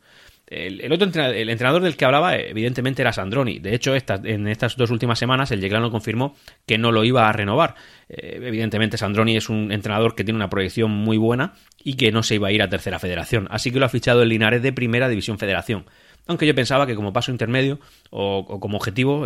El, 0.50 0.92
otro 0.92 1.06
entrenador, 1.06 1.36
el 1.36 1.48
entrenador 1.48 1.82
del 1.82 1.96
que 1.96 2.04
hablaba, 2.04 2.36
evidentemente, 2.36 3.02
era 3.02 3.12
Sandroni. 3.12 3.60
De 3.60 3.72
hecho, 3.72 3.94
en 3.94 4.48
estas 4.48 4.76
dos 4.76 4.90
últimas 4.90 5.16
semanas, 5.16 5.52
el 5.52 5.60
Yeclano 5.60 5.92
confirmó 5.92 6.34
que 6.66 6.76
no 6.76 6.90
lo 6.90 7.04
iba 7.04 7.28
a 7.28 7.32
renovar. 7.32 7.76
Eh, 8.08 8.40
evidentemente, 8.42 8.98
Sandroni 8.98 9.36
es 9.36 9.48
un 9.48 9.70
entrenador 9.70 10.16
que 10.16 10.24
tiene 10.24 10.36
una 10.36 10.50
proyección 10.50 10.90
muy 10.90 11.18
buena 11.18 11.52
y 11.84 11.94
que 11.94 12.10
no 12.10 12.24
se 12.24 12.34
iba 12.34 12.48
a 12.48 12.52
ir 12.52 12.62
a 12.62 12.68
tercera 12.68 12.98
federación. 12.98 13.46
Así 13.48 13.70
que 13.70 13.78
lo 13.78 13.86
ha 13.86 13.88
fichado 13.88 14.22
el 14.22 14.28
Linares 14.28 14.60
de 14.60 14.72
primera 14.72 15.08
división 15.08 15.38
federación 15.38 15.84
aunque 16.26 16.46
yo 16.46 16.54
pensaba 16.54 16.86
que 16.86 16.94
como 16.94 17.12
paso 17.12 17.30
intermedio 17.30 17.80
o, 18.10 18.60
como 18.60 18.76
objetivo 18.76 19.24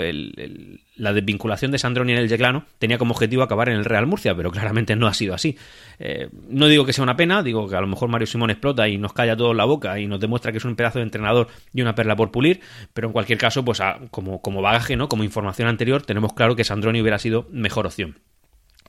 la 0.97 1.13
desvinculación 1.13 1.71
de 1.71 1.79
Sandroni 1.79 2.13
en 2.13 2.19
el 2.19 2.29
Yeclano 2.29 2.65
tenía 2.79 2.99
como 2.99 3.13
objetivo 3.13 3.43
acabar 3.43 3.69
en 3.69 3.77
el 3.77 3.85
Real 3.85 4.07
Murcia, 4.07 4.35
pero 4.35 4.51
claramente 4.51 4.97
no 4.97 5.07
ha 5.07 5.15
sido 5.15 5.35
así. 5.35 5.57
Eh, 5.99 6.29
no 6.49 6.69
digo 6.69 6.85
que 6.85 6.93
sea 6.93 7.03
una 7.03 7.17
pena, 7.17 7.43
digo 7.43 7.69
que 7.69 7.77
a 7.77 7.81
lo 7.81 7.87
mejor 7.87 8.09
Mario 8.09 8.27
Simón 8.27 8.51
explota 8.51 8.89
y 8.89 8.99
nos 8.99 9.13
calla 9.13 9.37
todo 9.37 9.55
la 9.55 9.65
boca 9.65 9.99
y 9.99 10.07
nos 10.07 10.21
demuestra 10.21 10.53
que 10.53 10.59
es 10.59 10.65
un 10.65 10.77
pedazo 10.77 10.99
de 10.99 11.05
entrenador 11.05 11.49
y 11.73 11.83
una 11.83 11.95
perla 11.95 12.17
por 12.17 12.31
pulir, 12.31 12.61
pero 12.93 13.09
en 13.09 13.13
cualquier 13.13 13.39
caso, 13.39 13.65
pues 13.65 13.81
como, 14.11 14.41
como 14.41 14.63
bagaje, 14.63 14.97
¿no? 14.97 15.09
como 15.09 15.25
información 15.25 15.69
anterior, 15.69 16.03
tenemos 16.03 16.33
claro 16.33 16.57
que 16.57 16.65
Sandroni 16.65 17.01
hubiera 17.01 17.19
sido 17.19 17.47
mejor 17.51 17.87
opción 17.87 18.17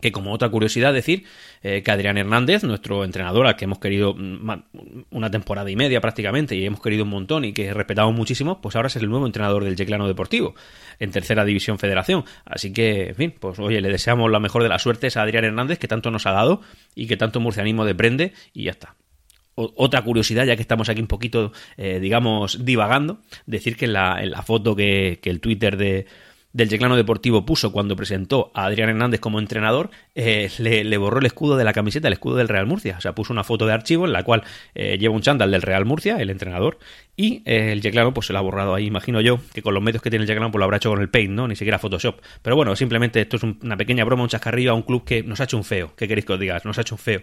que 0.05 0.11
como 0.11 0.31
otra 0.31 0.49
curiosidad 0.49 0.93
decir 0.93 1.25
eh, 1.63 1.81
que 1.81 1.89
Adrián 1.89 2.15
Hernández, 2.15 2.63
nuestro 2.63 3.03
entrenador 3.03 3.47
al 3.47 3.55
que 3.55 3.65
hemos 3.65 3.79
querido 3.79 4.13
mm, 4.13 4.51
una 5.09 5.31
temporada 5.31 5.71
y 5.71 5.75
media 5.75 5.99
prácticamente 5.99 6.55
y 6.55 6.63
hemos 6.63 6.79
querido 6.79 7.05
un 7.05 7.09
montón 7.09 7.43
y 7.43 7.53
que 7.53 7.73
respetamos 7.73 8.13
muchísimo, 8.13 8.61
pues 8.61 8.75
ahora 8.75 8.85
es 8.87 8.95
el 8.97 9.09
nuevo 9.09 9.25
entrenador 9.25 9.63
del 9.63 9.75
Yeclano 9.75 10.07
Deportivo 10.07 10.53
en 10.99 11.09
tercera 11.09 11.43
división 11.43 11.79
federación. 11.79 12.23
Así 12.45 12.71
que, 12.71 13.07
en 13.07 13.15
fin, 13.15 13.33
pues 13.39 13.57
oye, 13.57 13.81
le 13.81 13.89
deseamos 13.89 14.29
la 14.29 14.39
mejor 14.39 14.61
de 14.61 14.69
las 14.69 14.83
suertes 14.83 15.17
a 15.17 15.23
Adrián 15.23 15.43
Hernández 15.43 15.79
que 15.79 15.87
tanto 15.87 16.11
nos 16.11 16.27
ha 16.27 16.31
dado 16.31 16.61
y 16.93 17.07
que 17.07 17.17
tanto 17.17 17.39
murcianismo 17.39 17.83
deprende 17.83 18.33
y 18.53 18.65
ya 18.65 18.71
está 18.71 18.95
otra 19.55 20.03
curiosidad, 20.03 20.45
ya 20.45 20.57
que 20.57 20.61
estamos 20.61 20.89
aquí 20.89 20.99
un 20.99 21.07
poquito, 21.07 21.53
eh, 21.77 21.99
digamos, 22.01 22.65
divagando, 22.65 23.21
decir 23.45 23.77
que 23.77 23.85
en 23.85 23.93
la, 23.93 24.21
en 24.21 24.31
la 24.31 24.41
foto 24.41 24.75
que, 24.75 25.19
que 25.21 25.29
el 25.29 25.39
Twitter 25.39 25.77
de, 25.77 26.07
del 26.55 26.69
Yeclano 26.69 26.95
Deportivo 26.95 27.45
puso 27.45 27.73
cuando 27.73 27.97
presentó 27.97 28.49
a 28.53 28.63
Adrián 28.63 28.87
Hernández 28.87 29.19
como 29.19 29.39
entrenador, 29.39 29.89
eh, 30.15 30.49
le, 30.57 30.95
borró 30.95 31.19
el 31.19 31.25
escudo 31.25 31.57
de 31.57 31.65
la 31.65 31.73
camiseta, 31.73 32.07
el 32.07 32.13
escudo 32.13 32.37
del 32.37 32.47
Real 32.47 32.65
Murcia. 32.65 32.95
O 32.97 33.01
sea, 33.01 33.13
puso 33.13 33.33
una 33.33 33.43
foto 33.43 33.65
de 33.65 33.73
archivo 33.73 34.05
en 34.05 34.13
la 34.13 34.23
cual 34.23 34.43
eh, 34.73 34.97
lleva 34.97 35.13
un 35.13 35.21
chándal 35.21 35.51
del 35.51 35.61
Real 35.61 35.83
Murcia, 35.83 36.15
el 36.15 36.29
entrenador, 36.29 36.79
y 37.17 37.43
eh, 37.43 37.73
el 37.73 37.81
Yeclano 37.81 38.13
pues 38.13 38.27
se 38.27 38.31
lo 38.31 38.39
ha 38.39 38.41
borrado 38.41 38.73
ahí. 38.73 38.85
Imagino 38.85 39.19
yo 39.19 39.37
que 39.53 39.61
con 39.61 39.73
los 39.73 39.83
medios 39.83 40.01
que 40.01 40.09
tiene 40.09 40.23
el 40.23 40.29
Yeclano 40.29 40.49
pues 40.49 40.59
lo 40.59 40.63
habrá 40.63 40.77
hecho 40.77 40.91
con 40.91 41.01
el 41.01 41.09
Paint, 41.09 41.33
¿no? 41.33 41.45
Ni 41.45 41.57
siquiera 41.57 41.77
Photoshop. 41.77 42.21
Pero 42.41 42.55
bueno, 42.55 42.73
simplemente 42.77 43.19
esto 43.19 43.35
es 43.35 43.43
una 43.43 43.75
pequeña 43.75 44.05
broma, 44.05 44.23
un 44.23 44.29
chascarrillo 44.29 44.71
a 44.71 44.75
un 44.75 44.83
club 44.83 45.03
que 45.03 45.23
nos 45.23 45.41
ha 45.41 45.43
hecho 45.43 45.57
un 45.57 45.65
feo. 45.65 45.91
¿Qué 45.97 46.07
queréis 46.07 46.23
que 46.23 46.31
os 46.31 46.39
diga? 46.39 46.61
Nos 46.63 46.77
ha 46.77 46.81
hecho 46.81 46.95
un 46.95 46.99
feo. 46.99 47.21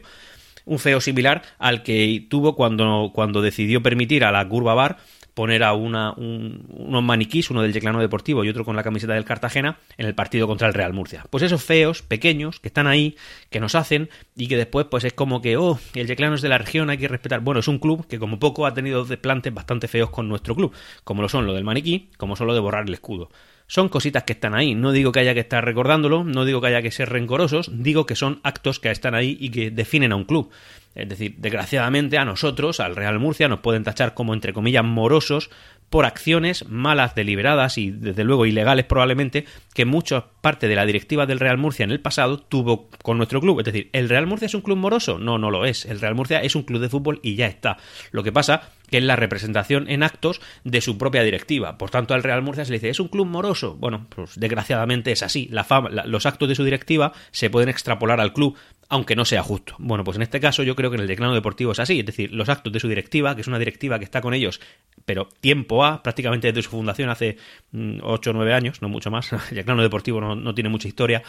Un 0.67 0.79
feo 0.79 1.01
similar 1.01 1.41
al 1.59 1.83
que 1.83 2.27
tuvo 2.29 2.55
cuando, 2.55 3.13
cuando 3.15 3.41
decidió 3.41 3.83
permitir 3.83 4.25
a 4.25 4.31
la 4.31 4.47
Curva 4.47 4.75
Bar 4.75 4.99
poner 5.35 5.63
a 5.65 5.73
una, 5.73 6.13
unos 6.13 7.03
maniquís, 7.03 7.51
uno 7.51 7.63
del 7.63 7.73
Yeclano 7.73 8.01
Deportivo 8.01 8.45
y 8.45 8.49
otro 8.49 8.65
con 8.65 8.77
la 8.77 8.83
camiseta 8.83 9.15
del 9.15 9.25
Cartagena, 9.25 9.79
en 9.97 10.07
el 10.07 10.15
partido 10.15 10.47
contra 10.47 10.69
el 10.69 10.75
Real 10.75 10.93
Murcia. 10.93 11.25
Pues 11.31 11.43
esos 11.43 11.63
feos, 11.63 12.03
pequeños, 12.03 12.61
que 12.61 12.69
están 12.69 12.87
ahí, 12.87 13.17
que 13.51 13.61
nos 13.61 13.75
hacen 13.75 14.11
y 14.37 14.49
que 14.49 14.57
después 14.57 14.87
pues 14.91 15.05
es 15.05 15.13
como 15.13 15.41
que, 15.41 15.57
oh, 15.57 15.79
el 15.95 16.07
Yeclano 16.07 16.35
es 16.35 16.43
de 16.43 16.49
la 16.49 16.59
región, 16.59 16.91
hay 16.91 16.99
que 16.99 17.09
respetar. 17.09 17.41
Bueno, 17.41 17.61
es 17.61 17.69
un 17.69 17.79
club 17.79 18.07
que 18.07 18.19
como 18.19 18.39
poco 18.39 18.67
ha 18.67 18.75
tenido 18.75 19.05
desplantes 19.05 19.53
bastante 19.53 19.89
feos 19.89 20.11
con 20.11 20.29
nuestro 20.29 20.55
club, 20.55 20.73
como 21.05 21.23
lo 21.23 21.29
son 21.29 21.47
lo 21.47 21.55
del 21.55 21.65
maniquí, 21.65 22.11
como 22.17 22.37
son 22.37 22.47
lo 22.47 22.55
de 22.55 22.61
borrar 22.61 22.87
el 22.87 22.95
escudo. 22.95 23.31
Son 23.67 23.89
cositas 23.89 24.25
que 24.25 24.35
están 24.35 24.55
ahí, 24.55 24.75
no 24.75 24.93
digo 24.93 25.13
que 25.13 25.21
haya 25.21 25.35
que 25.35 25.41
estar 25.41 25.65
recordándolo, 25.65 26.25
no 26.25 26.45
digo 26.45 26.61
que 26.61 26.69
haya 26.69 26.83
que 26.83 26.91
ser 26.91 27.09
rencorosos, 27.09 27.71
digo 27.73 28.07
que 28.07 28.17
son 28.17 28.41
actos 28.43 28.81
que 28.81 28.91
están 28.91 29.15
ahí 29.15 29.37
y 29.41 29.51
que 29.51 29.71
definen 29.71 30.13
a 30.13 30.17
un 30.17 30.25
club. 30.25 30.51
Es 30.95 31.09
decir, 31.09 31.37
desgraciadamente 31.39 32.19
a 32.19 32.25
nosotros, 32.25 32.81
al 32.81 32.97
Real 32.97 33.19
Murcia, 33.19 33.49
nos 33.49 33.61
pueden 33.61 33.83
tachar 33.83 34.13
como, 34.13 34.35
entre 34.35 34.53
comillas, 34.53 34.85
morosos 34.85 35.49
por 35.89 36.07
acciones 36.07 36.69
malas, 36.69 37.15
deliberadas 37.15 37.77
y 37.77 37.91
desde 37.91 38.25
luego 38.25 38.47
ilegales 38.47 38.87
probablemente 38.87 39.45
que 39.75 39.85
mucha 39.85 40.27
parte 40.41 40.69
de 40.69 40.75
la 40.75 40.87
directiva 40.87 41.27
del 41.27 41.39
Real 41.39 41.59
Murcia 41.59 41.85
en 41.85 41.91
el 41.91 42.01
pasado 42.01 42.39
tuvo 42.39 42.89
con 43.03 43.19
nuestro 43.19 43.41
club. 43.41 43.61
Es 43.61 43.67
decir, 43.67 43.91
¿el 43.93 44.09
Real 44.09 44.27
Murcia 44.27 44.47
es 44.47 44.55
un 44.55 44.63
club 44.63 44.79
moroso? 44.79 45.19
No, 45.19 45.39
no 45.39 45.51
lo 45.51 45.65
es. 45.67 45.85
El 45.85 46.01
Real 46.01 46.15
Murcia 46.15 46.41
es 46.41 46.57
un 46.57 46.63
club 46.63 46.81
de 46.81 46.89
fútbol 46.89 47.21
y 47.23 47.37
ya 47.37 47.47
está. 47.47 47.77
Lo 48.11 48.23
que 48.23 48.33
pasa 48.33 48.71
que 48.93 48.99
es 48.99 49.05
la 49.05 49.17
representación 49.17 49.89
en 49.89 50.03
actos 50.03 50.43
de 50.65 50.83
su 50.83 50.99
propia 50.99 51.23
directiva. 51.23 51.79
Por 51.79 51.91
tanto, 51.91 52.13
al 52.13 52.23
Real 52.23 52.43
Murcia 52.43 52.67
se 52.67 52.71
le 52.71 52.77
dice, 52.77 52.91
¿es 52.91 53.01
un 53.01 53.09
club 53.09 53.27
moroso? 53.27 53.75
Bueno, 53.75 54.07
pues 54.15 54.39
desgraciadamente 54.39 55.11
es 55.11 55.23
así. 55.23 55.51
Los 55.51 56.27
actos 56.27 56.49
de 56.49 56.55
su 56.55 56.63
directiva 56.63 57.13
se 57.31 57.49
pueden 57.49 57.71
extrapolar 57.71 58.21
al 58.21 58.35
club 58.35 58.57
aunque 58.93 59.17
no 59.17 59.25
sea 59.25 59.43
justo. 59.43 59.75
Bueno, 59.79 60.05
pues 60.05 60.19
en 60.19 60.23
este 60.23 60.39
caso 60.39 60.63
yo 60.63 60.77
creo 60.77 60.91
que 60.91 60.97
en 60.97 61.01
el 61.01 61.09
declano 61.09 61.33
deportivo 61.33 61.73
es 61.73 61.79
así, 61.79 62.01
es 62.01 62.05
decir, 62.05 62.31
los 62.31 62.51
actos 62.51 62.71
de 62.75 62.79
su 62.79 62.89
directiva, 62.89 63.35
que 63.35 63.41
es 63.41 63.47
una 63.47 63.59
directiva 63.59 63.99
que 63.99 64.05
está 64.05 64.21
con 64.21 64.35
ellos, 64.35 64.61
pero 65.07 65.31
tiempo 65.41 65.83
A, 65.83 66.03
prácticamente 66.03 66.49
desde 66.49 66.61
su 66.61 66.69
fundación 66.69 67.09
hace 67.09 67.39
8 67.73 68.31
o 68.31 68.33
9 68.35 68.53
años, 68.53 68.83
no 68.83 68.91
mucho 68.91 69.11
más, 69.11 69.33
el 69.51 69.57
declano 69.57 69.81
deportivo 69.81 70.21
no, 70.21 70.55
tiene 70.55 70.69
mucha 70.69 70.89
historia, 70.89 71.23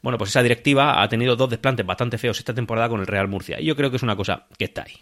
bueno, 0.00 0.16
pues 0.16 0.30
esa 0.30 0.42
directiva 0.42 1.02
ha 1.02 1.08
tenido 1.10 1.36
dos 1.36 1.50
desplantes 1.50 1.84
bastante 1.84 2.16
feos 2.16 2.38
esta 2.38 2.54
temporada 2.54 2.88
con 2.88 3.00
el 3.00 3.06
Real 3.06 3.28
Murcia, 3.28 3.60
y 3.60 3.66
yo 3.66 3.76
creo 3.76 3.90
que 3.90 3.96
es 3.96 4.02
una 4.02 4.16
cosa 4.16 4.46
que 4.56 4.64
está 4.64 4.84
ahí. 4.84 4.94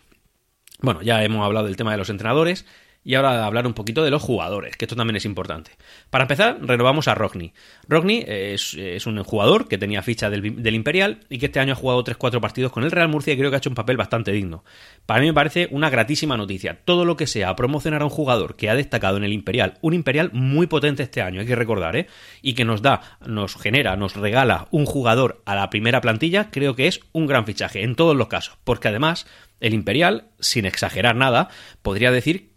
Bueno, 0.82 1.02
ya 1.02 1.22
hemos 1.22 1.44
hablado 1.44 1.66
del 1.66 1.76
tema 1.76 1.92
de 1.92 1.98
los 1.98 2.10
entrenadores, 2.10 2.64
y 3.02 3.14
ahora 3.14 3.46
hablar 3.46 3.66
un 3.66 3.72
poquito 3.72 4.04
de 4.04 4.10
los 4.10 4.22
jugadores, 4.22 4.76
que 4.76 4.84
esto 4.84 4.96
también 4.96 5.16
es 5.16 5.24
importante. 5.24 5.72
Para 6.10 6.24
empezar, 6.24 6.58
renovamos 6.60 7.08
a 7.08 7.14
Rockney. 7.14 7.52
Rockney 7.88 8.24
es, 8.26 9.06
un 9.06 9.22
jugador 9.24 9.68
que 9.68 9.78
tenía 9.78 10.02
ficha 10.02 10.28
del, 10.28 10.74
Imperial 10.74 11.20
y 11.28 11.38
que 11.38 11.46
este 11.46 11.60
año 11.60 11.72
ha 11.72 11.76
jugado 11.76 12.04
3-4 12.04 12.40
partidos 12.40 12.72
con 12.72 12.84
el 12.84 12.90
Real 12.90 13.08
Murcia 13.08 13.32
y 13.32 13.38
creo 13.38 13.50
que 13.50 13.56
ha 13.56 13.58
hecho 13.58 13.70
un 13.70 13.74
papel 13.74 13.96
bastante 13.96 14.32
digno. 14.32 14.64
Para 15.06 15.20
mí 15.20 15.26
me 15.26 15.34
parece 15.34 15.68
una 15.70 15.88
gratísima 15.88 16.36
noticia. 16.36 16.80
Todo 16.84 17.04
lo 17.04 17.16
que 17.16 17.26
sea 17.26 17.56
promocionar 17.56 18.02
a 18.02 18.04
un 18.04 18.10
jugador 18.10 18.56
que 18.56 18.68
ha 18.68 18.74
destacado 18.74 19.16
en 19.16 19.24
el 19.24 19.32
Imperial, 19.32 19.78
un 19.80 19.94
Imperial 19.94 20.30
muy 20.32 20.66
potente 20.66 21.02
este 21.02 21.22
año, 21.22 21.40
hay 21.40 21.46
que 21.46 21.56
recordar, 21.56 21.96
¿eh? 21.96 22.06
Y 22.42 22.54
que 22.54 22.64
nos 22.64 22.82
da, 22.82 23.00
nos 23.26 23.56
genera, 23.56 23.96
nos 23.96 24.14
regala 24.14 24.68
un 24.70 24.84
jugador 24.84 25.42
a 25.46 25.54
la 25.54 25.70
primera 25.70 26.00
plantilla, 26.00 26.50
creo 26.50 26.76
que 26.76 26.86
es 26.86 27.00
un 27.12 27.26
gran 27.26 27.46
fichaje 27.46 27.82
en 27.82 27.94
todos 27.94 28.16
los 28.16 28.28
casos. 28.28 28.58
Porque 28.64 28.88
además, 28.88 29.26
el 29.60 29.74
Imperial, 29.74 30.30
sin 30.40 30.66
exagerar 30.66 31.16
nada, 31.16 31.48
podría 31.82 32.10
decir 32.10 32.50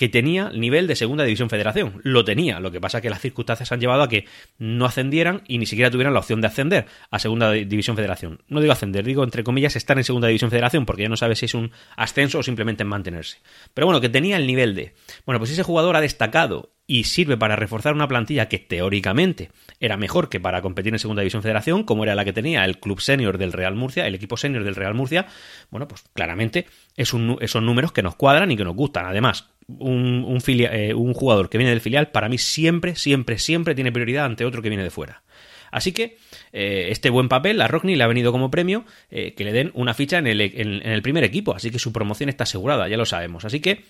que 0.00 0.08
tenía 0.08 0.48
nivel 0.48 0.86
de 0.86 0.96
segunda 0.96 1.24
división 1.24 1.50
federación. 1.50 2.00
Lo 2.04 2.24
tenía, 2.24 2.58
lo 2.58 2.70
que 2.70 2.80
pasa 2.80 2.98
es 2.98 3.02
que 3.02 3.10
las 3.10 3.20
circunstancias 3.20 3.70
han 3.70 3.80
llevado 3.80 4.02
a 4.02 4.08
que 4.08 4.24
no 4.56 4.86
ascendieran 4.86 5.42
y 5.46 5.58
ni 5.58 5.66
siquiera 5.66 5.90
tuvieran 5.90 6.14
la 6.14 6.20
opción 6.20 6.40
de 6.40 6.46
ascender 6.46 6.86
a 7.10 7.18
segunda 7.18 7.52
división 7.52 7.96
federación. 7.96 8.40
No 8.48 8.62
digo 8.62 8.72
ascender, 8.72 9.04
digo 9.04 9.22
entre 9.22 9.44
comillas 9.44 9.76
estar 9.76 9.98
en 9.98 10.04
segunda 10.04 10.28
división 10.28 10.50
federación 10.50 10.86
porque 10.86 11.02
ya 11.02 11.10
no 11.10 11.18
sabe 11.18 11.36
si 11.36 11.44
es 11.44 11.52
un 11.52 11.70
ascenso 11.96 12.38
o 12.38 12.42
simplemente 12.42 12.82
en 12.82 12.88
mantenerse. 12.88 13.42
Pero 13.74 13.88
bueno, 13.88 14.00
que 14.00 14.08
tenía 14.08 14.38
el 14.38 14.46
nivel 14.46 14.74
de... 14.74 14.94
Bueno, 15.26 15.38
pues 15.38 15.50
ese 15.50 15.62
jugador 15.62 15.94
ha 15.96 16.00
destacado 16.00 16.72
y 16.90 17.04
sirve 17.04 17.36
para 17.36 17.54
reforzar 17.54 17.94
una 17.94 18.08
plantilla 18.08 18.48
que 18.48 18.58
teóricamente 18.58 19.52
era 19.78 19.96
mejor 19.96 20.28
que 20.28 20.40
para 20.40 20.60
competir 20.60 20.92
en 20.92 20.98
Segunda 20.98 21.22
División 21.22 21.40
Federación, 21.40 21.84
como 21.84 22.02
era 22.02 22.16
la 22.16 22.24
que 22.24 22.32
tenía 22.32 22.64
el 22.64 22.80
club 22.80 23.00
senior 23.00 23.38
del 23.38 23.52
Real 23.52 23.76
Murcia, 23.76 24.08
el 24.08 24.16
equipo 24.16 24.36
senior 24.36 24.64
del 24.64 24.74
Real 24.74 24.92
Murcia, 24.92 25.28
bueno, 25.70 25.86
pues 25.86 26.02
claramente 26.14 26.66
es 26.96 27.14
un, 27.14 27.38
son 27.46 27.64
números 27.64 27.92
que 27.92 28.02
nos 28.02 28.16
cuadran 28.16 28.50
y 28.50 28.56
que 28.56 28.64
nos 28.64 28.74
gustan. 28.74 29.06
Además, 29.06 29.50
un, 29.68 30.24
un, 30.26 30.42
eh, 30.48 30.92
un 30.92 31.14
jugador 31.14 31.48
que 31.48 31.58
viene 31.58 31.70
del 31.70 31.80
filial, 31.80 32.10
para 32.10 32.28
mí 32.28 32.38
siempre, 32.38 32.96
siempre, 32.96 33.38
siempre 33.38 33.76
tiene 33.76 33.92
prioridad 33.92 34.24
ante 34.24 34.44
otro 34.44 34.60
que 34.60 34.68
viene 34.68 34.82
de 34.82 34.90
fuera. 34.90 35.22
Así 35.70 35.92
que 35.92 36.16
eh, 36.52 36.88
este 36.90 37.08
buen 37.08 37.28
papel 37.28 37.60
a 37.60 37.68
Rockney 37.68 37.94
le 37.94 38.02
ha 38.02 38.08
venido 38.08 38.32
como 38.32 38.50
premio 38.50 38.84
eh, 39.12 39.34
que 39.34 39.44
le 39.44 39.52
den 39.52 39.70
una 39.74 39.94
ficha 39.94 40.18
en 40.18 40.26
el, 40.26 40.40
en 40.40 40.84
el, 40.84 41.02
primer 41.02 41.22
equipo, 41.22 41.54
así 41.54 41.70
que 41.70 41.78
su 41.78 41.92
promoción 41.92 42.30
está 42.30 42.42
asegurada, 42.42 42.88
ya 42.88 42.96
lo 42.96 43.06
sabemos. 43.06 43.44
Así 43.44 43.60
que, 43.60 43.84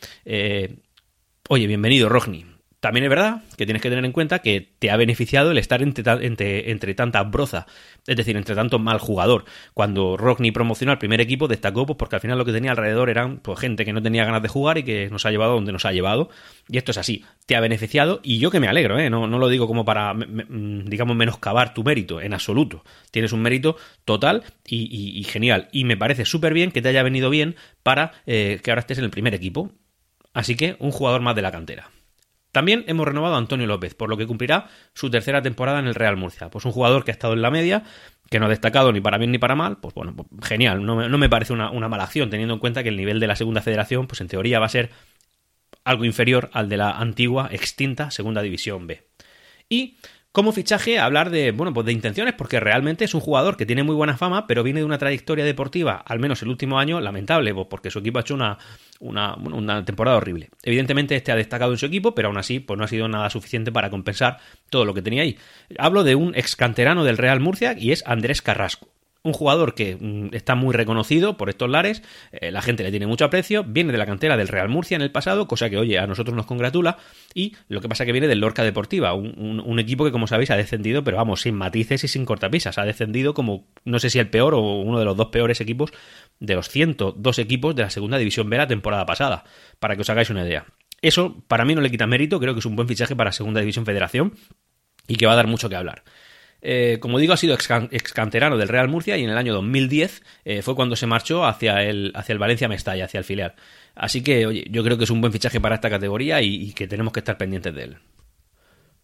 oye, 1.48 1.66
bienvenido 1.66 2.10
Rockney. 2.10 2.59
También 2.80 3.04
es 3.04 3.10
verdad 3.10 3.42
que 3.58 3.66
tienes 3.66 3.82
que 3.82 3.90
tener 3.90 4.06
en 4.06 4.12
cuenta 4.12 4.38
que 4.38 4.72
te 4.78 4.90
ha 4.90 4.96
beneficiado 4.96 5.50
el 5.50 5.58
estar 5.58 5.82
entre, 5.82 6.70
entre, 6.70 6.94
tanta 6.94 7.22
broza, 7.24 7.66
es 8.06 8.16
decir, 8.16 8.38
entre 8.38 8.54
tanto 8.54 8.78
mal 8.78 8.98
jugador. 8.98 9.44
Cuando 9.74 10.16
Rockney 10.16 10.50
promocionó 10.50 10.90
al 10.90 10.98
primer 10.98 11.20
equipo, 11.20 11.46
destacó 11.46 11.84
pues, 11.84 11.98
porque 11.98 12.16
al 12.16 12.22
final 12.22 12.38
lo 12.38 12.46
que 12.46 12.52
tenía 12.52 12.70
alrededor 12.70 13.10
eran 13.10 13.40
pues, 13.40 13.60
gente 13.60 13.84
que 13.84 13.92
no 13.92 14.02
tenía 14.02 14.24
ganas 14.24 14.40
de 14.40 14.48
jugar 14.48 14.78
y 14.78 14.82
que 14.82 15.10
nos 15.10 15.26
ha 15.26 15.30
llevado 15.30 15.54
donde 15.54 15.72
nos 15.72 15.84
ha 15.84 15.92
llevado. 15.92 16.30
Y 16.68 16.78
esto 16.78 16.92
es 16.92 16.96
así, 16.96 17.22
te 17.44 17.54
ha 17.54 17.60
beneficiado 17.60 18.20
y 18.22 18.38
yo 18.38 18.50
que 18.50 18.60
me 18.60 18.68
alegro, 18.68 18.98
¿eh? 18.98 19.10
no, 19.10 19.26
no 19.26 19.38
lo 19.38 19.48
digo 19.48 19.66
como 19.66 19.84
para, 19.84 20.14
digamos, 20.14 21.14
menoscabar 21.16 21.74
tu 21.74 21.84
mérito, 21.84 22.22
en 22.22 22.32
absoluto. 22.32 22.82
Tienes 23.10 23.32
un 23.32 23.42
mérito 23.42 23.76
total 24.06 24.42
y, 24.66 25.22
genial. 25.24 25.68
Y 25.70 25.84
me 25.84 25.98
parece 25.98 26.24
súper 26.24 26.54
bien 26.54 26.72
que 26.72 26.80
te 26.80 26.88
haya 26.88 27.02
venido 27.02 27.28
bien 27.28 27.56
para 27.82 28.12
eh, 28.26 28.60
que 28.62 28.70
ahora 28.70 28.80
estés 28.80 28.96
en 28.96 29.04
el 29.04 29.10
primer 29.10 29.34
equipo. 29.34 29.70
Así 30.32 30.54
que 30.54 30.76
un 30.78 30.92
jugador 30.92 31.20
más 31.20 31.36
de 31.36 31.42
la 31.42 31.52
cantera. 31.52 31.90
También 32.52 32.84
hemos 32.88 33.06
renovado 33.06 33.34
a 33.34 33.38
Antonio 33.38 33.66
López, 33.66 33.94
por 33.94 34.08
lo 34.08 34.16
que 34.16 34.26
cumplirá 34.26 34.68
su 34.94 35.10
tercera 35.10 35.42
temporada 35.42 35.78
en 35.78 35.86
el 35.86 35.94
Real 35.94 36.16
Murcia. 36.16 36.50
Pues 36.50 36.64
un 36.64 36.72
jugador 36.72 37.04
que 37.04 37.10
ha 37.10 37.14
estado 37.14 37.34
en 37.34 37.42
la 37.42 37.50
media, 37.50 37.84
que 38.28 38.40
no 38.40 38.46
ha 38.46 38.48
destacado 38.48 38.92
ni 38.92 39.00
para 39.00 39.18
bien 39.18 39.30
ni 39.30 39.38
para 39.38 39.54
mal, 39.54 39.78
pues 39.78 39.94
bueno, 39.94 40.14
pues 40.14 40.28
genial, 40.42 40.84
no 40.84 40.96
me, 40.96 41.28
parece 41.28 41.52
una, 41.52 41.70
mala 41.88 42.04
acción, 42.04 42.30
teniendo 42.30 42.54
en 42.54 42.60
cuenta 42.60 42.82
que 42.82 42.88
el 42.88 42.96
nivel 42.96 43.20
de 43.20 43.26
la 43.26 43.36
segunda 43.36 43.62
federación, 43.62 44.06
pues 44.06 44.20
en 44.20 44.28
teoría 44.28 44.58
va 44.58 44.66
a 44.66 44.70
ser 44.70 44.90
algo 45.84 46.04
inferior 46.04 46.50
al 46.52 46.68
de 46.68 46.76
la 46.76 46.90
antigua, 46.90 47.48
extinta 47.52 48.10
Segunda 48.10 48.42
División 48.42 48.86
B. 48.86 49.06
Y 49.68 49.96
como 50.32 50.52
fichaje 50.52 50.98
hablar 50.98 51.30
de, 51.30 51.50
bueno, 51.50 51.72
pues 51.72 51.86
de 51.86 51.92
intenciones, 51.92 52.34
porque 52.34 52.60
realmente 52.60 53.04
es 53.04 53.14
un 53.14 53.20
jugador 53.20 53.56
que 53.56 53.66
tiene 53.66 53.82
muy 53.82 53.94
buena 53.94 54.16
fama, 54.16 54.46
pero 54.46 54.62
viene 54.62 54.80
de 54.80 54.86
una 54.86 54.98
trayectoria 54.98 55.44
deportiva, 55.44 55.96
al 56.06 56.20
menos 56.20 56.42
el 56.42 56.48
último 56.48 56.78
año, 56.78 57.00
lamentable, 57.00 57.52
pues 57.52 57.66
porque 57.68 57.90
su 57.90 57.98
equipo 57.98 58.18
ha 58.18 58.22
hecho 58.22 58.34
una, 58.34 58.56
una, 59.00 59.34
una, 59.34 59.84
temporada 59.84 60.16
horrible. 60.16 60.50
Evidentemente 60.62 61.16
este 61.16 61.32
ha 61.32 61.36
destacado 61.36 61.72
en 61.72 61.78
su 61.78 61.86
equipo, 61.86 62.14
pero 62.14 62.28
aún 62.28 62.38
así 62.38 62.60
pues 62.60 62.78
no 62.78 62.84
ha 62.84 62.88
sido 62.88 63.08
nada 63.08 63.28
suficiente 63.30 63.72
para 63.72 63.90
compensar 63.90 64.38
todo 64.68 64.84
lo 64.84 64.94
que 64.94 65.02
tenía 65.02 65.22
ahí. 65.22 65.36
Hablo 65.78 66.04
de 66.04 66.14
un 66.14 66.34
ex 66.36 66.54
canterano 66.54 67.04
del 67.04 67.18
Real 67.18 67.40
Murcia 67.40 67.74
y 67.76 67.90
es 67.90 68.04
Andrés 68.06 68.40
Carrasco 68.40 68.88
un 69.22 69.32
jugador 69.32 69.74
que 69.74 69.96
mm, 69.96 70.34
está 70.34 70.54
muy 70.54 70.74
reconocido 70.74 71.36
por 71.36 71.50
estos 71.50 71.68
lares, 71.68 72.02
eh, 72.32 72.50
la 72.50 72.62
gente 72.62 72.82
le 72.82 72.90
tiene 72.90 73.06
mucho 73.06 73.24
aprecio, 73.24 73.64
viene 73.64 73.92
de 73.92 73.98
la 73.98 74.06
cantera 74.06 74.36
del 74.36 74.48
Real 74.48 74.68
Murcia 74.68 74.96
en 74.96 75.02
el 75.02 75.10
pasado, 75.10 75.46
cosa 75.46 75.68
que, 75.68 75.76
oye, 75.76 75.98
a 75.98 76.06
nosotros 76.06 76.34
nos 76.34 76.46
congratula, 76.46 76.98
y 77.34 77.56
lo 77.68 77.80
que 77.80 77.88
pasa 77.88 78.06
que 78.06 78.12
viene 78.12 78.28
del 78.28 78.40
Lorca 78.40 78.62
Deportiva, 78.62 79.14
un, 79.14 79.78
equipo 79.78 80.04
que, 80.04 80.12
como 80.12 80.26
sabéis, 80.26 80.50
ha 80.50 80.56
descendido, 80.56 81.04
pero 81.04 81.16
vamos, 81.16 81.42
sin 81.42 81.54
matices 81.54 82.04
y 82.04 82.08
sin 82.08 82.24
cortapisas, 82.24 82.78
ha 82.78 82.84
descendido 82.84 83.34
como, 83.34 83.66
no 83.84 83.98
sé 83.98 84.10
si 84.10 84.18
el 84.18 84.28
peor 84.28 84.54
o 84.54 84.60
uno 84.60 84.98
de 84.98 85.04
los 85.04 85.16
dos 85.16 85.28
peores 85.28 85.60
equipos 85.60 85.90
de 86.38 86.54
los 86.54 86.68
102 86.68 87.38
equipos 87.38 87.74
de 87.74 87.82
la 87.82 87.90
segunda 87.90 88.18
división 88.18 88.50
B 88.50 88.56
la 88.56 88.66
temporada 88.66 89.06
pasada, 89.06 89.44
para 89.78 89.96
que 89.96 90.02
os 90.02 90.10
hagáis 90.10 90.30
una 90.30 90.44
idea. 90.44 90.66
Eso, 91.02 91.42
para 91.48 91.64
mí, 91.64 91.74
no 91.74 91.80
le 91.80 91.90
quita 91.90 92.06
mérito, 92.06 92.38
creo 92.40 92.54
que 92.54 92.60
es 92.60 92.66
un 92.66 92.76
buen 92.76 92.88
fichaje 92.88 93.16
para 93.16 93.32
Segunda 93.32 93.60
División 93.60 93.86
Federación 93.86 94.34
y 95.08 95.16
que 95.16 95.26
va 95.26 95.32
a 95.32 95.36
dar 95.36 95.46
mucho 95.46 95.68
que 95.68 95.76
hablar. 95.76 96.02
Eh, 96.62 96.98
como 97.00 97.18
digo, 97.18 97.32
ha 97.32 97.36
sido 97.36 97.54
ex, 97.54 98.12
canterano 98.12 98.56
del 98.56 98.68
Real 98.68 98.88
Murcia 98.88 99.16
y 99.16 99.24
en 99.24 99.30
el 99.30 99.38
año 99.38 99.54
2010 99.54 100.22
eh, 100.44 100.62
fue 100.62 100.74
cuando 100.74 100.96
se 100.96 101.06
marchó 101.06 101.44
hacia 101.44 101.82
el, 101.82 102.12
hacia 102.14 102.32
el 102.32 102.38
Valencia 102.38 102.68
Mestalla, 102.68 103.04
hacia 103.04 103.18
el 103.18 103.24
filial. 103.24 103.54
Así 103.94 104.22
que, 104.22 104.46
oye, 104.46 104.66
yo 104.70 104.84
creo 104.84 104.98
que 104.98 105.04
es 105.04 105.10
un 105.10 105.20
buen 105.20 105.32
fichaje 105.32 105.60
para 105.60 105.76
esta 105.76 105.90
categoría 105.90 106.40
y 106.42 106.72
que 106.72 106.86
tenemos 106.86 107.12
que 107.12 107.20
estar 107.20 107.36
pendientes 107.36 107.74
de 107.74 107.84
él. 107.84 107.96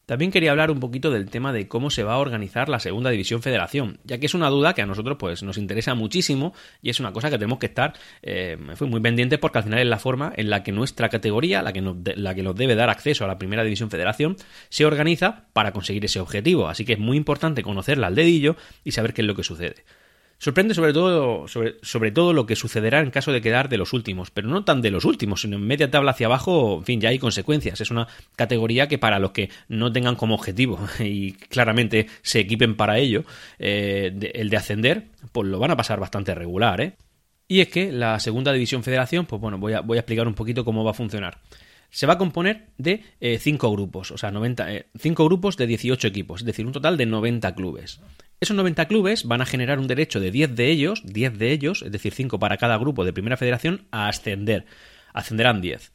También 0.06 0.30
quería 0.30 0.52
hablar 0.52 0.70
un 0.70 0.78
poquito 0.78 1.10
del 1.10 1.28
tema 1.28 1.52
de 1.52 1.66
cómo 1.66 1.90
se 1.90 2.04
va 2.04 2.14
a 2.14 2.18
organizar 2.18 2.68
la 2.68 2.78
Segunda 2.78 3.10
División 3.10 3.42
Federación, 3.42 3.98
ya 4.04 4.18
que 4.18 4.26
es 4.26 4.34
una 4.34 4.48
duda 4.48 4.72
que 4.72 4.80
a 4.80 4.86
nosotros 4.86 5.16
pues 5.18 5.42
nos 5.42 5.58
interesa 5.58 5.96
muchísimo 5.96 6.54
y 6.80 6.90
es 6.90 7.00
una 7.00 7.12
cosa 7.12 7.28
que 7.28 7.38
tenemos 7.38 7.58
que 7.58 7.66
estar 7.66 7.92
eh, 8.22 8.56
muy 8.82 9.00
pendientes 9.00 9.40
porque 9.40 9.58
al 9.58 9.64
final 9.64 9.80
es 9.80 9.86
la 9.88 9.98
forma 9.98 10.32
en 10.36 10.48
la 10.48 10.62
que 10.62 10.70
nuestra 10.70 11.08
categoría, 11.08 11.60
la 11.60 11.72
que, 11.72 11.82
la 12.14 12.36
que 12.36 12.42
nos 12.44 12.54
debe 12.54 12.76
dar 12.76 12.88
acceso 12.88 13.24
a 13.24 13.26
la 13.26 13.36
Primera 13.36 13.64
División 13.64 13.90
Federación, 13.90 14.36
se 14.68 14.86
organiza 14.86 15.46
para 15.52 15.72
conseguir 15.72 16.04
ese 16.04 16.20
objetivo. 16.20 16.68
Así 16.68 16.84
que 16.84 16.92
es 16.92 17.00
muy 17.00 17.16
importante 17.16 17.64
conocerla 17.64 18.06
al 18.06 18.14
dedillo 18.14 18.54
y 18.84 18.92
saber 18.92 19.12
qué 19.12 19.22
es 19.22 19.26
lo 19.26 19.34
que 19.34 19.42
sucede. 19.42 19.84
Sorprende 20.38 20.74
sobre 20.74 20.92
todo, 20.92 21.48
sobre, 21.48 21.76
sobre, 21.80 22.10
todo 22.10 22.34
lo 22.34 22.44
que 22.44 22.56
sucederá 22.56 23.00
en 23.00 23.10
caso 23.10 23.32
de 23.32 23.40
quedar 23.40 23.70
de 23.70 23.78
los 23.78 23.94
últimos, 23.94 24.30
pero 24.30 24.48
no 24.48 24.64
tan 24.64 24.82
de 24.82 24.90
los 24.90 25.06
últimos, 25.06 25.40
sino 25.40 25.56
en 25.56 25.66
media 25.66 25.90
tabla 25.90 26.10
hacia 26.10 26.26
abajo, 26.26 26.76
en 26.78 26.84
fin, 26.84 27.00
ya 27.00 27.08
hay 27.08 27.18
consecuencias. 27.18 27.80
Es 27.80 27.90
una 27.90 28.06
categoría 28.36 28.86
que 28.86 28.98
para 28.98 29.18
los 29.18 29.30
que 29.30 29.48
no 29.68 29.92
tengan 29.92 30.14
como 30.14 30.34
objetivo 30.34 30.78
y 31.00 31.32
claramente 31.32 32.06
se 32.22 32.40
equipen 32.40 32.76
para 32.76 32.98
ello, 32.98 33.24
eh, 33.58 34.12
el 34.34 34.50
de 34.50 34.56
ascender, 34.56 35.06
pues 35.32 35.48
lo 35.48 35.58
van 35.58 35.70
a 35.70 35.76
pasar 35.76 35.98
bastante 36.00 36.34
regular, 36.34 36.80
¿eh? 36.80 36.96
Y 37.48 37.60
es 37.60 37.68
que 37.68 37.92
la 37.92 38.18
segunda 38.18 38.52
división 38.52 38.82
federación, 38.82 39.24
pues 39.24 39.40
bueno, 39.40 39.56
voy 39.56 39.72
a, 39.72 39.80
voy 39.80 39.98
a 39.98 40.00
explicar 40.00 40.26
un 40.26 40.34
poquito 40.34 40.64
cómo 40.64 40.84
va 40.84 40.90
a 40.90 40.94
funcionar 40.94 41.38
se 41.96 42.06
va 42.06 42.12
a 42.12 42.18
componer 42.18 42.66
de 42.76 43.04
5 43.38 43.66
eh, 43.66 43.70
grupos, 43.70 44.10
o 44.10 44.18
sea, 44.18 44.30
90, 44.30 44.66
5 44.98 45.22
eh, 45.22 45.26
grupos 45.26 45.56
de 45.56 45.66
18 45.66 46.08
equipos, 46.08 46.42
es 46.42 46.44
decir, 46.44 46.66
un 46.66 46.72
total 46.72 46.98
de 46.98 47.06
90 47.06 47.54
clubes. 47.54 48.02
Esos 48.38 48.54
90 48.54 48.84
clubes 48.84 49.24
van 49.24 49.40
a 49.40 49.46
generar 49.46 49.78
un 49.78 49.86
derecho 49.86 50.20
de 50.20 50.30
10 50.30 50.56
de 50.56 50.70
ellos, 50.70 51.00
10 51.06 51.38
de 51.38 51.52
ellos, 51.52 51.80
es 51.80 51.90
decir, 51.90 52.12
5 52.12 52.38
para 52.38 52.58
cada 52.58 52.76
grupo 52.76 53.06
de 53.06 53.14
primera 53.14 53.38
federación, 53.38 53.86
a 53.92 54.08
ascender. 54.08 54.66
Ascenderán 55.14 55.62
10. 55.62 55.90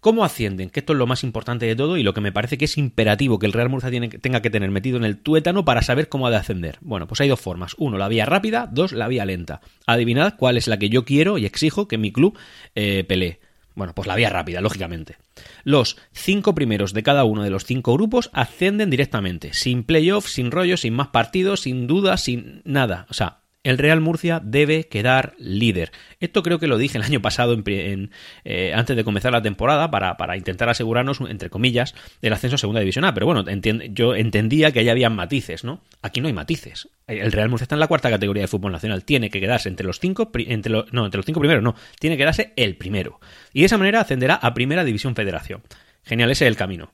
¿Cómo 0.00 0.24
ascienden? 0.24 0.70
Que 0.70 0.80
esto 0.80 0.92
es 0.92 0.98
lo 0.98 1.06
más 1.06 1.22
importante 1.22 1.66
de 1.66 1.76
todo 1.76 1.96
y 1.98 2.02
lo 2.02 2.14
que 2.14 2.20
me 2.20 2.32
parece 2.32 2.58
que 2.58 2.64
es 2.64 2.76
imperativo 2.76 3.38
que 3.38 3.46
el 3.46 3.52
Real 3.52 3.68
Murcia 3.68 3.92
tenga 4.20 4.42
que 4.42 4.50
tener 4.50 4.72
metido 4.72 4.96
en 4.96 5.04
el 5.04 5.18
tuétano 5.18 5.64
para 5.64 5.82
saber 5.82 6.08
cómo 6.08 6.26
ha 6.26 6.30
de 6.32 6.36
ascender. 6.36 6.78
Bueno, 6.80 7.06
pues 7.06 7.20
hay 7.20 7.28
dos 7.28 7.40
formas. 7.40 7.76
Uno, 7.78 7.96
la 7.96 8.08
vía 8.08 8.26
rápida. 8.26 8.68
Dos, 8.72 8.90
la 8.90 9.06
vía 9.06 9.24
lenta. 9.24 9.60
Adivinad 9.86 10.34
cuál 10.36 10.56
es 10.56 10.66
la 10.66 10.80
que 10.80 10.88
yo 10.88 11.04
quiero 11.04 11.38
y 11.38 11.46
exijo 11.46 11.86
que 11.86 11.96
mi 11.96 12.10
club 12.10 12.36
eh, 12.74 13.04
pelee. 13.04 13.38
Bueno, 13.74 13.94
pues 13.94 14.06
la 14.06 14.14
vía 14.14 14.30
rápida, 14.30 14.60
lógicamente. 14.60 15.16
Los 15.64 15.96
cinco 16.12 16.54
primeros 16.54 16.92
de 16.92 17.02
cada 17.02 17.24
uno 17.24 17.42
de 17.42 17.50
los 17.50 17.64
cinco 17.64 17.94
grupos 17.94 18.30
ascienden 18.32 18.90
directamente, 18.90 19.52
sin 19.52 19.82
playoff, 19.82 20.28
sin 20.28 20.50
rollo, 20.50 20.76
sin 20.76 20.94
más 20.94 21.08
partidos, 21.08 21.60
sin 21.62 21.86
dudas, 21.86 22.22
sin 22.22 22.62
nada. 22.64 23.06
O 23.10 23.14
sea, 23.14 23.40
el 23.64 23.78
Real 23.78 24.00
Murcia 24.00 24.40
debe 24.44 24.84
quedar 24.84 25.34
líder. 25.38 25.90
Esto 26.20 26.42
creo 26.42 26.58
que 26.58 26.66
lo 26.66 26.76
dije 26.76 26.98
el 26.98 27.04
año 27.04 27.20
pasado, 27.22 27.56
eh, 27.66 28.72
antes 28.74 28.94
de 28.94 29.04
comenzar 29.04 29.32
la 29.32 29.42
temporada, 29.42 29.90
para, 29.90 30.36
intentar 30.36 30.68
asegurarnos, 30.68 31.20
entre 31.28 31.48
comillas, 31.48 31.94
el 32.20 32.32
ascenso 32.34 32.56
a 32.56 32.58
Segunda 32.58 32.80
División 32.80 33.06
A. 33.06 33.14
Pero 33.14 33.26
bueno, 33.26 33.44
yo 33.90 34.14
entendía 34.14 34.70
que 34.70 34.80
allá 34.80 34.92
había 34.92 35.08
matices, 35.08 35.64
¿no? 35.64 35.80
Aquí 36.02 36.20
no 36.20 36.28
hay 36.28 36.34
matices. 36.34 36.88
El 37.06 37.32
Real 37.32 37.48
Murcia 37.48 37.64
está 37.64 37.74
en 37.74 37.80
la 37.80 37.88
cuarta 37.88 38.10
categoría 38.10 38.42
de 38.42 38.48
fútbol 38.48 38.72
nacional. 38.72 39.04
Tiene 39.04 39.30
que 39.30 39.40
quedarse 39.40 39.70
entre 39.70 39.86
los 39.86 39.98
cinco, 39.98 40.30
entre 40.34 40.72
no, 40.92 41.04
entre 41.06 41.18
los 41.18 41.26
cinco 41.26 41.40
primeros, 41.40 41.64
no. 41.64 41.74
Tiene 41.98 42.16
que 42.16 42.22
quedarse 42.22 42.52
el 42.56 42.76
primero. 42.76 43.18
Y 43.54 43.60
de 43.60 43.66
esa 43.66 43.78
manera 43.78 44.00
ascenderá 44.00 44.34
a 44.34 44.52
Primera 44.52 44.84
División 44.84 45.14
Federación. 45.14 45.62
Genial, 46.04 46.30
ese 46.30 46.44
es 46.44 46.48
el 46.48 46.56
camino. 46.56 46.92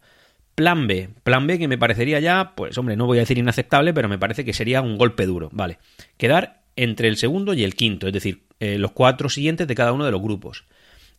Plan 0.54 0.87
B. 0.87 1.09
Plan 1.24 1.46
B 1.46 1.59
que 1.59 1.68
me 1.68 1.78
parecería 1.78 2.20
ya, 2.20 2.52
pues 2.54 2.76
hombre, 2.78 2.94
no 2.94 3.06
voy 3.06 3.18
a 3.18 3.22
decir 3.22 3.38
inaceptable, 3.38 3.92
pero 3.94 4.09
me 4.09 4.18
parece 4.18 4.44
que 4.44 4.52
sería 4.52 4.83
un 4.83 4.98
golpe 4.98 5.26
duro. 5.26 5.48
Vale. 5.52 5.78
Quedar 6.16 6.60
entre 6.76 7.09
el 7.09 7.16
segundo 7.16 7.54
y 7.54 7.64
el 7.64 7.74
quinto, 7.74 8.06
es 8.06 8.12
decir, 8.12 8.42
eh, 8.61 8.78
los 8.78 8.92
cuatro 8.92 9.28
siguientes 9.28 9.66
de 9.66 9.74
cada 9.74 9.92
uno 9.92 10.04
de 10.04 10.11
los 10.11 10.22
grupos. 10.22 10.64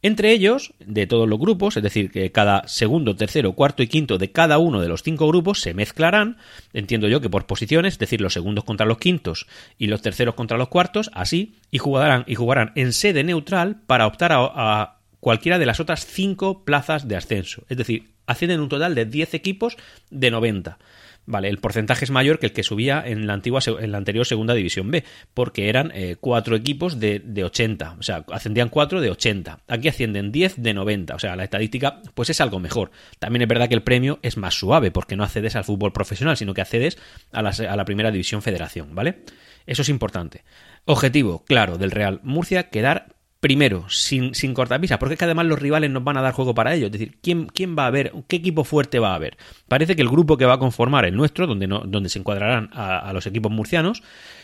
Entre 0.03 0.31
ellos, 0.31 0.73
de 0.79 1.05
todos 1.05 1.29
los 1.29 1.37
grupos, 1.37 1.77
es 1.77 1.83
decir, 1.83 2.09
que 2.09 2.31
cada 2.31 2.67
segundo, 2.67 3.15
tercero, 3.15 3.53
cuarto 3.53 3.83
y 3.83 3.87
quinto 3.87 4.17
de 4.17 4.31
cada 4.31 4.57
uno 4.57 4.81
de 4.81 4.87
los 4.87 5.03
cinco 5.03 5.27
grupos 5.27 5.61
se 5.61 5.75
mezclarán, 5.75 6.37
entiendo 6.73 7.07
yo 7.07 7.21
que 7.21 7.29
por 7.29 7.45
posiciones, 7.45 7.93
es 7.93 7.99
decir, 7.99 8.19
los 8.19 8.33
segundos 8.33 8.63
contra 8.63 8.87
los 8.87 8.97
quintos 8.97 9.45
y 9.77 9.87
los 9.87 10.01
terceros 10.01 10.33
contra 10.33 10.57
los 10.57 10.69
cuartos, 10.69 11.11
así, 11.13 11.55
y 11.69 11.77
jugarán, 11.77 12.23
y 12.25 12.33
jugarán 12.33 12.71
en 12.75 12.93
sede 12.93 13.23
neutral 13.23 13.81
para 13.85 14.07
optar 14.07 14.31
a, 14.31 14.39
a 14.55 14.97
cualquiera 15.19 15.59
de 15.59 15.67
las 15.67 15.79
otras 15.79 16.07
cinco 16.07 16.65
plazas 16.65 17.07
de 17.07 17.15
ascenso. 17.15 17.63
Es 17.69 17.77
decir, 17.77 18.09
ascienden 18.25 18.59
un 18.59 18.69
total 18.69 18.95
de 18.95 19.05
10 19.05 19.35
equipos 19.35 19.77
de 20.09 20.31
90. 20.31 20.79
Vale, 21.25 21.49
el 21.49 21.60
porcentaje 21.60 22.03
es 22.03 22.12
mayor 22.12 22.39
que 22.39 22.47
el 22.47 22.51
que 22.51 22.63
subía 22.63 23.03
en 23.05 23.27
la 23.27 23.34
antigua 23.34 23.62
en 23.79 23.91
la 23.91 23.99
anterior 23.99 24.25
segunda 24.25 24.55
división 24.55 24.89
B, 24.89 25.03
porque 25.34 25.69
eran 25.69 25.91
eh, 25.93 26.15
cuatro 26.19 26.55
equipos 26.55 26.99
de, 26.99 27.19
de, 27.19 27.43
80, 27.43 27.97
o 27.99 28.03
sea, 28.03 28.25
ascendían 28.31 28.69
cuatro 28.69 29.01
de 29.01 29.12
80. 29.12 29.60
Aquí 29.67 29.88
ascienden 29.88 30.31
10 30.31 30.62
de 30.62 30.73
90, 30.73 31.15
o 31.15 31.19
sea, 31.19 31.36
la 31.36 31.43
estadística 31.43 32.01
pues 32.15 32.31
es 32.31 32.41
algo 32.41 32.60
mejor. 32.60 32.91
También 33.19 33.43
es 33.43 33.47
verdad 33.47 33.69
que 33.69 33.75
el 33.75 33.84
premio 33.84 34.19
es 34.23 34.36
más 34.36 34.55
suave, 34.55 34.89
porque 34.89 35.15
no 35.15 35.23
accedes 35.23 35.55
al 35.55 35.63
fútbol 35.63 35.93
profesional, 35.93 36.38
sino 36.38 36.55
que 36.55 36.62
accedes 36.62 36.97
a 37.31 37.43
la, 37.43 37.49
a 37.51 37.75
la 37.75 37.86
primera 37.86 38.10
división 38.10 38.41
federación, 38.41 38.95
¿vale? 38.95 39.23
Eso 39.67 39.84
es 39.84 39.89
importante. 39.89 40.43
Objetivo, 40.86 41.43
claro, 41.45 41.77
del 41.77 41.91
Real 41.91 42.19
Murcia, 42.23 42.69
quedar 42.69 43.20
primero, 43.41 43.89
sin, 43.89 44.36
sin 44.36 44.54
cortapisas, 44.54 44.99
porque 44.99 45.15
es 45.15 45.19
que 45.19 45.25
además 45.25 45.47
los 45.47 45.60
rivales 45.60 45.89
nos 45.89 46.04
van 46.04 46.15
a 46.15 46.21
dar 46.21 46.32
juego 46.32 46.54
para 46.54 46.75
ello. 46.75 46.86
Es 46.86 46.91
decir, 46.91 47.17
¿quién, 47.23 47.47
¿quién 47.47 47.75
va 47.77 47.84
a 47.84 47.88
haber? 47.88 48.13
¿Qué 48.27 48.36
equipo 48.36 48.63
fuerte 48.63 48.99
va 48.99 49.12
a 49.12 49.15
haber? 49.15 49.36
Parece 49.67 49.95
que 49.95 50.04
el 50.04 50.10
grupo 50.10 50.38
que 50.38 50.45
va 50.45 50.54
a 50.54 50.60
conformar 50.60 51.06
el 51.06 51.15
nuestro, 51.15 51.47
donde, 51.47 51.65
no, 51.65 51.80
donde 51.80 52.10
se 52.10 52.19
encuadrarán 52.19 52.69
a, 52.71 53.12
los 53.13 53.25
equipos 53.25 53.51
murcianos, 53.51 54.04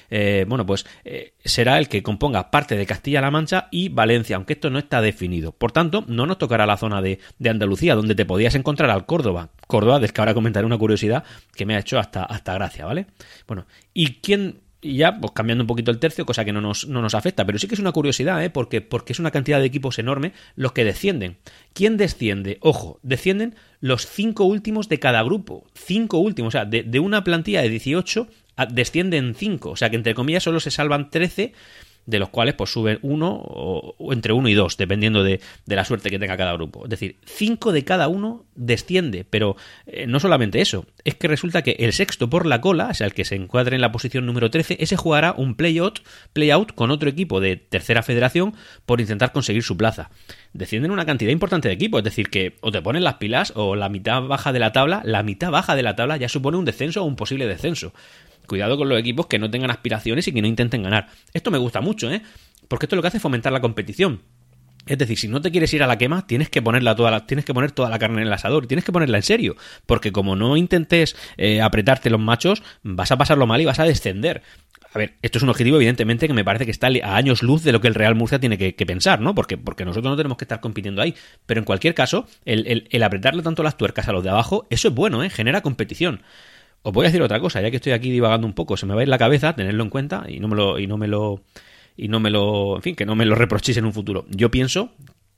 eh, 0.10 0.46
bueno, 0.48 0.66
pues 0.66 0.88
eh, 1.06 1.34
será 1.46 1.78
el 1.78 1.90
que 1.90 2.02
componga 2.02 2.50
parte 2.50 2.76
de 2.76 2.88
Castilla-La 2.88 3.30
Mancha 3.30 3.68
y 3.70 3.90
Valencia, 3.90 4.36
aunque 4.36 4.54
esto 4.54 4.72
no 4.72 4.80
está 4.80 5.00
definido. 5.00 5.52
Por 5.52 5.72
tanto, 5.72 6.04
no 6.08 6.26
nos 6.26 6.40
tocará 6.40 6.66
la 6.66 6.78
zona 6.78 7.00
de, 7.00 7.20
de 7.38 7.50
Andalucía, 7.52 7.94
donde 7.94 8.16
te 8.16 8.26
podías 8.26 8.56
encontrar 8.56 8.90
al 8.90 9.06
Córdoba. 9.06 9.50
Córdoba, 9.68 10.00
del 10.00 10.12
que 10.12 10.22
ahora 10.22 10.34
comentaré 10.34 10.66
una 10.66 10.78
curiosidad 10.80 11.24
que 11.56 11.68
me 11.68 11.76
ha 11.76 11.80
hecho 11.80 12.00
hasta, 12.00 12.24
hasta 12.24 12.56
gracia, 12.56 12.86
¿vale? 12.86 13.06
Bueno, 13.46 13.68
¿y 13.94 14.16
quién 14.16 14.62
y 14.82 14.98
ya, 14.98 15.20
pues 15.20 15.34
cambiando 15.34 15.64
un 15.64 15.68
poquito 15.68 15.92
el 15.92 16.00
tercio, 16.00 16.26
cosa 16.26 16.46
que 16.46 16.54
no 16.54 16.62
nos, 16.62 16.88
no 16.88 17.02
nos 17.02 17.16
afecta, 17.16 17.46
pero 17.46 17.58
sí 17.58 17.68
que 17.68 17.74
es 17.74 17.80
una 17.80 17.92
curiosidad, 17.92 18.44
¿eh? 18.44 18.50
Porque, 18.50 18.82
porque 18.82 19.14
es 19.14 19.20
una 19.20 19.32
cantidad 19.32 19.60
de 19.60 19.66
equipos 19.66 19.98
enorme 19.98 20.34
los 20.56 20.72
que 20.72 20.84
descienden. 20.84 21.38
¿Quién 21.74 21.98
desciende? 21.98 22.58
Ojo, 22.62 23.00
descienden 23.02 23.56
los 23.80 24.06
cinco 24.06 24.46
últimos 24.46 24.88
de 24.90 25.00
cada 25.00 25.24
grupo. 25.24 25.66
Cinco 25.74 26.20
últimos, 26.20 26.50
o 26.50 26.58
sea, 26.58 26.66
de, 26.66 26.84
de 26.84 27.00
una 27.00 27.24
plantilla 27.24 27.62
de 27.62 27.70
18 27.70 28.28
descienden 28.66 29.36
cinco. 29.36 29.72
O 29.72 29.76
sea, 29.76 29.90
que 29.90 29.96
entre 29.96 30.16
comillas 30.16 30.44
solo 30.44 30.60
se 30.60 30.72
salvan 30.72 31.10
13 31.10 31.54
de 32.08 32.20
los 32.20 32.30
cuales 32.30 32.56
pues 32.56 32.72
suben 32.72 32.98
uno 33.04 33.30
o, 33.30 34.14
entre 34.14 34.34
uno 34.34 34.48
y 34.50 34.54
dos, 34.54 34.78
dependiendo 34.78 35.24
de, 35.24 35.40
la 35.68 35.86
suerte 35.86 36.10
que 36.10 36.18
tenga 36.18 36.38
cada 36.38 36.54
grupo. 36.54 36.86
Es 36.86 36.90
decir, 36.90 37.18
cinco 37.26 37.72
de 37.72 37.84
cada 37.84 38.08
uno 38.08 38.46
desciende, 38.56 39.26
pero 39.30 39.58
eh, 39.86 40.08
no 40.08 40.20
solamente 40.20 40.62
eso, 40.62 40.86
es 41.04 41.16
que 41.16 41.28
resulta 41.28 41.62
que 41.62 41.76
el 41.80 41.94
sexto 41.94 42.30
por 42.30 42.46
la 42.46 42.62
cola, 42.62 42.88
o 42.88 42.94
sea, 42.94 43.06
el 43.06 43.14
que 43.14 43.26
se 43.26 43.36
encuadre 43.36 43.76
en 43.76 43.82
la 43.82 43.92
posición 43.92 44.26
número 44.26 44.50
13, 44.50 44.78
ese 44.80 44.96
jugará 44.96 45.34
un 45.38 45.56
play-out 45.56 46.00
play 46.34 46.50
-out 46.50 46.74
con 46.74 46.92
otro 46.92 47.10
equipo 47.10 47.42
de 47.42 47.58
tercera 47.58 48.02
federación 48.02 48.56
por 48.86 49.02
intentar 49.02 49.34
conseguir 49.34 49.64
su 49.64 49.76
plaza. 49.76 50.10
Descienden 50.54 50.92
una 50.92 51.06
cantidad 51.06 51.32
importante 51.32 51.68
de 51.68 51.74
equipos, 51.74 52.00
es 52.00 52.06
decir, 52.06 52.30
que 52.30 52.56
o 52.62 52.72
te 52.72 52.82
ponen 52.82 53.04
las 53.04 53.16
pilas 53.16 53.52
o 53.56 53.76
la 53.76 53.90
mitad 53.90 54.22
baja 54.24 54.54
de 54.54 54.60
la 54.60 54.72
tabla, 54.72 55.02
la 55.04 55.24
mitad 55.24 55.52
baja 55.52 55.76
de 55.76 55.84
la 55.84 55.96
tabla 55.96 56.16
ya 56.16 56.30
supone 56.30 56.58
un 56.58 56.66
descenso 56.66 57.04
o 57.04 57.06
un 57.06 57.18
posible 57.18 57.48
descenso. 57.48 57.94
Cuidado 58.48 58.78
con 58.78 58.90
los 58.90 59.00
equipos 59.00 59.28
que 59.28 59.40
no 59.40 59.52
tengan 59.52 59.70
aspiraciones 59.72 60.28
y 60.28 60.32
que 60.32 60.42
no 60.42 60.48
intenten 60.48 60.84
ganar. 60.84 61.10
Esto 61.34 61.52
me 61.52 61.58
gusta 61.58 61.82
mucho, 61.82 62.10
¿eh? 62.10 62.22
Porque 62.68 62.86
esto 62.86 62.96
lo 62.96 63.02
que 63.02 63.10
hace 63.10 63.18
es 63.18 63.24
fomentar 63.24 63.52
la 63.54 63.62
competición. 63.62 64.22
Es 64.88 64.98
decir, 64.98 65.18
si 65.18 65.28
no 65.28 65.42
te 65.42 65.52
quieres 65.52 65.74
ir 65.74 65.84
a 65.84 65.88
la 65.88 65.98
quema, 65.98 66.26
tienes 66.26 66.50
que 66.50 66.62
ponerla 66.62 66.96
toda 66.96 67.12
la, 67.12 67.26
tienes 67.28 67.46
que 67.46 67.54
poner 67.54 67.72
toda 67.72 67.90
la 67.90 68.00
carne 68.00 68.22
en 68.22 68.28
el 68.28 68.34
asador, 68.34 68.68
tienes 68.68 68.86
que 68.86 68.92
ponerla 68.92 69.18
en 69.18 69.24
serio, 69.24 69.56
porque 69.86 70.12
como 70.14 70.36
no 70.36 70.56
intentes 70.56 71.16
eh, 71.36 71.62
apretarte 71.62 72.10
los 72.10 72.22
machos, 72.22 72.64
vas 72.84 73.12
a 73.12 73.18
pasarlo 73.18 73.46
mal 73.48 73.60
y 73.60 73.66
vas 73.66 73.80
a 73.80 73.84
descender. 73.84 74.42
A 74.94 74.98
ver, 74.98 75.16
esto 75.22 75.38
es 75.38 75.44
un 75.44 75.50
objetivo, 75.50 75.76
evidentemente, 75.76 76.28
que 76.28 76.34
me 76.34 76.46
parece 76.46 76.64
que 76.66 76.72
está 76.72 76.88
a 76.88 77.16
años 77.18 77.44
luz 77.44 77.64
de 77.64 77.74
lo 77.74 77.82
que 77.82 77.90
el 77.90 77.96
Real 77.96 78.16
Murcia 78.16 78.40
tiene 78.40 78.58
que, 78.58 78.86
pensar, 78.86 79.20
¿no? 79.20 79.36
Porque, 79.36 79.58
porque 79.58 79.84
nosotros 79.84 80.10
no 80.10 80.16
tenemos 80.16 80.38
que 80.38 80.46
estar 80.46 80.62
compitiendo 80.62 81.02
ahí. 81.02 81.14
Pero 81.46 81.60
en 81.60 81.66
cualquier 81.66 81.94
caso, 81.94 82.26
el, 82.46 82.88
el 82.90 83.04
apretarle 83.04 83.44
tanto 83.44 83.64
las 83.64 83.78
tuercas 83.78 84.08
a 84.08 84.14
los 84.14 84.24
de 84.24 84.30
abajo, 84.30 84.66
eso 84.70 84.88
es 84.88 84.94
bueno, 84.94 85.24
¿eh? 85.24 85.30
Genera 85.30 85.62
competición. 85.62 86.22
Os 86.84 86.94
voy 86.94 87.06
a 87.06 87.10
decir 87.10 87.22
otra 87.22 87.40
cosa, 87.40 87.62
ya 87.62 87.70
que 87.70 87.78
estoy 87.78 87.92
aquí 87.92 88.12
divagando 88.12 88.48
un 88.48 88.54
poco, 88.54 88.78
se 88.78 88.86
me 88.86 88.94
va 88.94 89.02
a 89.02 89.04
ir 89.04 89.10
la 89.10 89.18
cabeza, 89.18 89.56
tenerlo 89.56 89.84
en 89.84 89.90
cuenta 89.90 90.26
y 90.28 90.40
no 90.40 90.48
me 90.48 90.56
lo, 90.56 90.80
y 90.80 90.88
no 90.88 90.98
me 90.98 91.08
lo, 91.08 91.42
y 91.98 92.08
no 92.08 92.20
me 92.20 92.30
lo, 92.30 92.78
en 92.78 92.82
fin, 92.82 92.96
que 92.96 93.06
no 93.06 93.16
me 93.16 93.26
lo 93.26 93.36
reprochéis 93.36 93.78
en 93.78 93.86
un 93.86 93.94
futuro. 93.94 94.26
Yo 94.30 94.52
pienso 94.52 94.92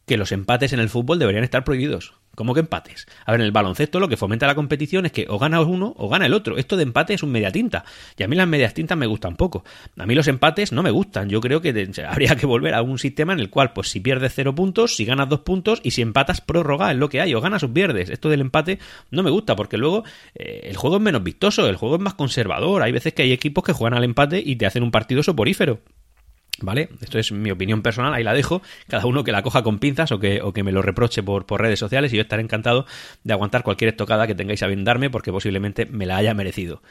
que 0.10 0.18
los 0.18 0.32
empates 0.32 0.74
en 0.74 0.80
el 0.80 0.90
fútbol 0.90 1.20
deberían 1.20 1.44
estar 1.44 1.64
prohibidos. 1.64 2.16
¿Cómo 2.34 2.56
que 2.56 2.62
empates? 2.62 3.06
A 3.28 3.32
ver, 3.32 3.42
en 3.42 3.46
el 3.46 3.52
baloncesto 3.52 4.00
lo 4.00 4.08
que 4.08 4.18
fomenta 4.18 4.48
la 4.48 4.56
competición 4.56 5.06
es 5.06 5.12
que 5.12 5.28
o 5.30 5.38
gana 5.38 5.62
uno 5.62 5.94
o 5.98 6.10
gana 6.10 6.26
el 6.26 6.34
otro. 6.34 6.58
Esto 6.58 6.78
de 6.78 6.82
empate 6.82 7.14
es 7.14 7.22
un 7.22 7.32
media 7.32 7.52
tinta. 7.52 7.86
Y 8.18 8.24
a 8.24 8.28
mí 8.28 8.36
las 8.36 8.48
medias 8.48 8.74
tintas 8.74 8.98
me 8.98 9.06
gustan 9.06 9.36
poco. 9.36 9.64
A 10.00 10.08
mí 10.08 10.16
los 10.16 10.28
empates 10.28 10.72
no 10.72 10.82
me 10.82 10.90
gustan. 10.90 11.30
Yo 11.30 11.42
creo 11.42 11.62
que 11.62 11.70
habría 12.10 12.36
que 12.36 12.48
volver 12.48 12.74
a 12.74 12.82
un 12.82 12.98
sistema 12.98 13.34
en 13.34 13.40
el 13.40 13.52
cual, 13.52 13.72
pues 13.74 13.90
si 13.90 14.00
pierdes 14.00 14.34
cero 14.34 14.56
puntos, 14.56 14.96
si 14.96 15.06
ganas 15.06 15.30
dos 15.30 15.42
puntos 15.42 15.80
y 15.84 15.92
si 15.92 16.02
empatas, 16.02 16.42
prórroga 16.42 16.90
es 16.90 16.98
lo 16.98 17.08
que 17.08 17.22
hay. 17.22 17.36
O 17.36 17.42
ganas 17.42 17.62
o 17.62 17.72
pierdes. 17.72 18.10
Esto 18.10 18.30
del 18.30 18.42
empate 18.42 18.80
no 19.12 19.22
me 19.22 19.30
gusta 19.30 19.56
porque 19.56 19.78
luego 19.78 20.06
eh, 20.34 20.62
el 20.64 20.76
juego 20.76 20.96
es 20.96 21.04
menos 21.04 21.24
vistoso, 21.24 21.70
el 21.70 21.76
juego 21.76 21.98
es 21.98 22.02
más 22.02 22.16
conservador. 22.16 22.82
Hay 22.82 22.92
veces 22.92 23.14
que 23.14 23.22
hay 23.22 23.32
equipos 23.32 23.64
que 23.64 23.74
juegan 23.74 23.96
al 23.96 24.04
empate 24.04 24.42
y 24.44 24.56
te 24.56 24.66
hacen 24.66 24.82
un 24.82 24.90
partido 24.90 25.22
soporífero. 25.22 25.82
¿Vale? 26.62 26.90
Esto 27.02 27.20
es 27.20 27.32
mi 27.32 27.52
opinión 27.52 27.82
personal, 27.82 28.14
ahí 28.14 28.24
la 28.24 28.34
dejo. 28.34 28.62
Cada 28.88 29.06
uno 29.06 29.24
que 29.24 29.32
la 29.32 29.44
coja 29.44 29.64
con 29.64 29.80
pinzas 29.80 30.12
o 30.12 30.20
que, 30.20 30.42
o 30.42 30.54
que 30.54 30.64
me 30.64 30.72
lo 30.72 30.82
reproche 30.82 31.24
por, 31.24 31.46
por, 31.46 31.62
redes 31.62 31.80
sociales 31.80 32.12
y 32.14 32.18
yo 32.18 32.22
estaré 32.22 32.42
encantado 32.42 32.86
de 33.24 33.34
aguantar 33.34 33.64
cualquier 33.64 33.90
estocada 33.90 34.28
que 34.28 34.36
tengáis 34.36 34.64
a 34.64 34.68
bien 34.68 34.84
porque 35.12 35.32
posiblemente 35.32 35.86
me 35.86 36.06
la 36.06 36.18
haya 36.18 36.34
merecido. 36.34 36.82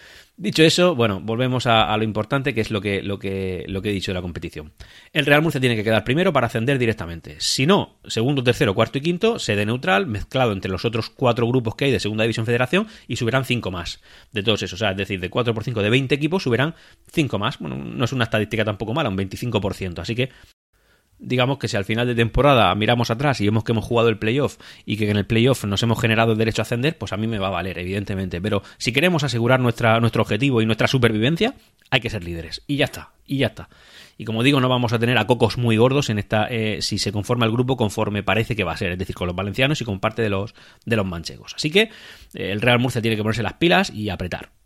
Dicho 0.41 0.63
eso, 0.63 0.95
bueno, 0.95 1.21
volvemos 1.21 1.67
a, 1.67 1.97
lo 1.97 2.05
importante 2.05 2.55
que 2.55 2.61
es 2.61 2.71
lo 2.71 2.81
que, 2.81 3.03
lo, 3.03 3.19
que, 3.19 3.65
lo 3.67 3.83
que 3.83 3.91
he 3.91 3.93
dicho 3.93 4.13
de 4.13 4.15
la 4.15 4.23
competición. 4.23 4.73
El 5.13 5.27
Real 5.27 5.43
Murcia 5.43 5.61
tiene 5.61 5.75
que 5.75 5.83
quedar 5.83 6.05
primero 6.05 6.33
para 6.33 6.47
ascender 6.47 6.79
directamente. 6.79 7.35
Si 7.41 7.67
no, 7.67 7.99
segundo, 8.07 8.45
tercero, 8.45 8.73
cuarto 8.73 8.99
y 8.99 9.01
quinto, 9.01 9.41
sede 9.41 9.67
neutral, 9.67 10.07
mezclado 10.07 10.53
entre 10.53 10.71
los 10.71 10.85
otros 10.85 11.11
cuatro 11.11 11.45
grupos 11.49 11.75
que 11.75 11.87
hay 11.87 11.91
de 11.91 11.99
Segunda 11.99 12.23
División 12.23 12.47
Federación 12.47 12.87
y 13.09 13.17
subirán 13.17 13.47
cinco 13.47 13.73
más 13.73 14.01
de 14.31 14.45
todos 14.45 14.63
esos. 14.63 14.75
O 14.75 14.79
sea, 14.79 14.93
es 14.93 14.97
decir, 14.97 15.19
de 15.19 15.29
4 15.29 15.53
por 15.53 15.65
5 15.65 15.83
de 15.83 15.91
20 15.91 16.15
equipos 16.15 16.45
subirán 16.45 16.77
cinco 17.13 17.41
más. 17.41 17.59
Bueno, 17.59 17.75
no 17.75 18.05
es 18.05 18.13
una 18.13 18.23
estadística 18.23 18.65
tampoco 18.65 18.95
mala, 18.95 19.09
un 19.09 19.19
25%. 19.19 19.99
Así 19.99 20.15
que 20.15 20.31
digamos 21.19 21.59
que 21.59 21.69
si 21.69 21.77
al 21.77 21.85
final 21.85 22.07
de 22.07 22.15
temporada 22.15 22.75
miramos 22.75 23.11
atrás 23.11 23.41
y 23.41 23.45
vemos 23.45 23.65
que 23.65 23.73
hemos 23.73 23.85
jugado 23.85 24.09
el 24.09 24.19
playoff 24.19 24.59
y 24.85 24.97
que 24.97 25.11
en 25.11 25.17
el 25.17 25.27
playoff 25.27 25.65
nos 25.65 25.83
hemos 25.83 26.01
generado 26.01 26.33
el 26.33 26.39
derecho 26.39 26.63
a 26.63 26.65
ascender, 26.65 26.97
pues 26.97 27.13
a 27.13 27.17
mí 27.17 27.27
me 27.27 27.39
va 27.39 27.49
a 27.49 27.51
valer, 27.51 27.79
evidentemente. 27.79 28.41
Pero 28.41 28.63
si 28.79 28.93
queremos 28.93 29.25
asegurar 29.25 29.61
nuestra, 29.61 30.01
nuestro 30.01 30.23
objetivo 30.23 30.63
y 30.63 30.67
nuestra 30.67 30.89
supervivencia, 30.89 31.55
hay 31.91 32.01
que 32.01 32.11
ser 32.11 32.25
líderes. 32.25 32.63
Y 32.67 32.77
ya 32.77 32.87
está, 32.87 33.11
y 33.27 33.39
ya 33.39 33.49
está. 33.49 33.69
Y 34.17 34.25
como 34.25 34.43
digo, 34.43 34.61
no 34.61 34.69
vamos 34.69 34.93
a 34.93 34.99
tener 34.99 35.17
a 35.17 35.27
cocos 35.27 35.59
muy 35.59 35.77
gordos 35.77 36.11
en 36.11 36.19
esta, 36.19 36.49
eh, 36.51 36.83
si 36.83 36.99
se 36.99 37.13
conforma 37.13 37.47
el 37.47 37.53
grupo 37.53 37.77
conforme 37.77 38.25
parece 38.25 38.57
que 38.57 38.65
va 38.65 38.73
a 38.73 38.77
ser, 38.77 38.93
es 38.93 38.99
decir, 38.99 39.15
con 39.15 39.29
los 39.29 39.37
valencianos 39.37 39.81
y 39.81 39.85
con 39.85 40.01
parte 40.01 40.23
de 40.23 40.29
los, 40.29 40.55
de 40.85 40.97
los 40.97 41.07
manchegos. 41.07 41.55
Así 41.55 41.71
que 41.71 41.83
eh, 41.83 41.91
el 42.51 42.61
Real 42.61 42.81
Murcia 42.81 43.01
tiene 43.01 43.17
que 43.17 43.23
ponerse 43.23 43.45
las 43.45 43.55
pilas 43.55 43.91
y 43.91 44.09
apretar. 44.09 44.58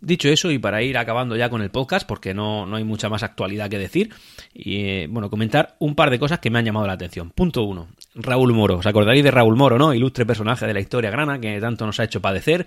Dicho 0.00 0.28
eso, 0.28 0.50
y 0.50 0.58
para 0.58 0.82
ir 0.82 0.98
acabando 0.98 1.36
ya 1.36 1.48
con 1.48 1.62
el 1.62 1.70
podcast, 1.70 2.06
porque 2.06 2.34
no, 2.34 2.66
no 2.66 2.76
hay 2.76 2.84
mucha 2.84 3.08
más 3.08 3.22
actualidad 3.22 3.70
que 3.70 3.78
decir, 3.78 4.10
y 4.52 4.76
eh, 4.80 5.06
bueno, 5.08 5.30
comentar 5.30 5.76
un 5.78 5.94
par 5.94 6.10
de 6.10 6.18
cosas 6.18 6.38
que 6.38 6.50
me 6.50 6.58
han 6.58 6.64
llamado 6.64 6.86
la 6.86 6.92
atención. 6.92 7.30
Punto 7.30 7.62
uno, 7.62 7.88
Raúl 8.14 8.52
Moro. 8.52 8.78
¿Os 8.78 8.86
acordaréis 8.86 9.24
de 9.24 9.30
Raúl 9.30 9.56
Moro, 9.56 9.78
no? 9.78 9.94
Ilustre 9.94 10.26
personaje 10.26 10.66
de 10.66 10.74
la 10.74 10.80
historia 10.80 11.10
grana 11.10 11.40
que 11.40 11.60
tanto 11.60 11.86
nos 11.86 11.98
ha 11.98 12.04
hecho 12.04 12.20
padecer 12.20 12.66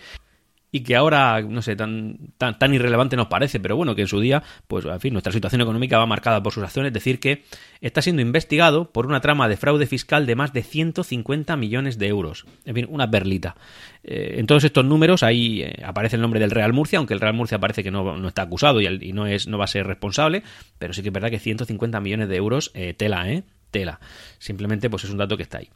y 0.72 0.82
que 0.82 0.96
ahora, 0.96 1.42
no 1.42 1.62
sé, 1.62 1.76
tan, 1.76 2.18
tan, 2.38 2.60
tan, 2.60 2.74
irrelevante 2.74 3.16
nos 3.16 3.28
parece, 3.28 3.60
pero 3.60 3.76
bueno, 3.76 3.96
que 3.96 4.02
en 4.02 4.08
su 4.08 4.20
día, 4.20 4.44
pues, 4.68 4.86
en 4.86 5.00
fin, 5.00 5.14
nuestra 5.14 5.34
situación 5.34 5.62
económica 5.62 5.98
va 5.98 6.06
marcada 6.06 6.44
por 6.44 6.54
sus 6.54 6.64
acciones, 6.64 6.90
es 6.90 6.94
decir, 6.94 7.20
que 7.20 7.44
está 7.82 8.02
siendo 8.02 8.22
investigado 8.22 8.92
por 8.92 9.08
una 9.08 9.22
trama 9.22 9.48
de 9.48 9.58
fraude 9.58 9.88
fiscal 9.88 10.26
de 10.26 10.36
más 10.36 10.54
de 10.54 10.62
150 10.64 11.56
millones 11.58 11.98
de 11.98 12.08
euros. 12.08 12.46
En 12.66 12.76
fin, 12.76 12.88
una 12.90 13.10
perlita. 13.10 13.56
Eh, 14.04 14.36
en 14.38 14.46
todos 14.46 14.64
estos 14.64 14.86
números 14.86 15.24
ahí 15.24 15.64
eh, 15.64 15.82
aparece 15.84 16.16
el 16.16 16.22
nombre 16.22 16.40
del 16.40 16.52
Real 16.52 16.74
Murcia, 16.74 17.00
aunque 17.00 17.14
el 17.14 17.20
Real 17.20 17.34
Murcia 17.34 17.60
parece 17.60 17.84
que 17.84 17.92
no, 17.92 18.28
está 18.28 18.44
acusado 18.44 18.80
y, 18.82 19.14
no, 19.14 19.26
es, 19.26 19.48
no 19.48 19.58
va 19.58 19.66
a 19.66 19.68
ser 19.68 19.88
responsable, 19.88 20.44
pero 20.78 20.94
sí 20.94 21.02
que 21.02 21.10
es 21.10 21.14
verdad 21.14 21.30
que 21.30 21.40
150 21.40 22.00
millones 22.00 22.30
de 22.30 22.36
euros, 22.36 22.72
eh, 22.76 22.94
tela, 22.94 23.30
¿eh? 23.30 23.44
Tela. 23.72 24.00
Simplemente, 24.40 24.90
pues 24.90 25.04
es 25.04 25.10
un 25.10 25.18
dato 25.18 25.38
que 25.38 25.44
está 25.44 25.60
ahí. 25.60 25.70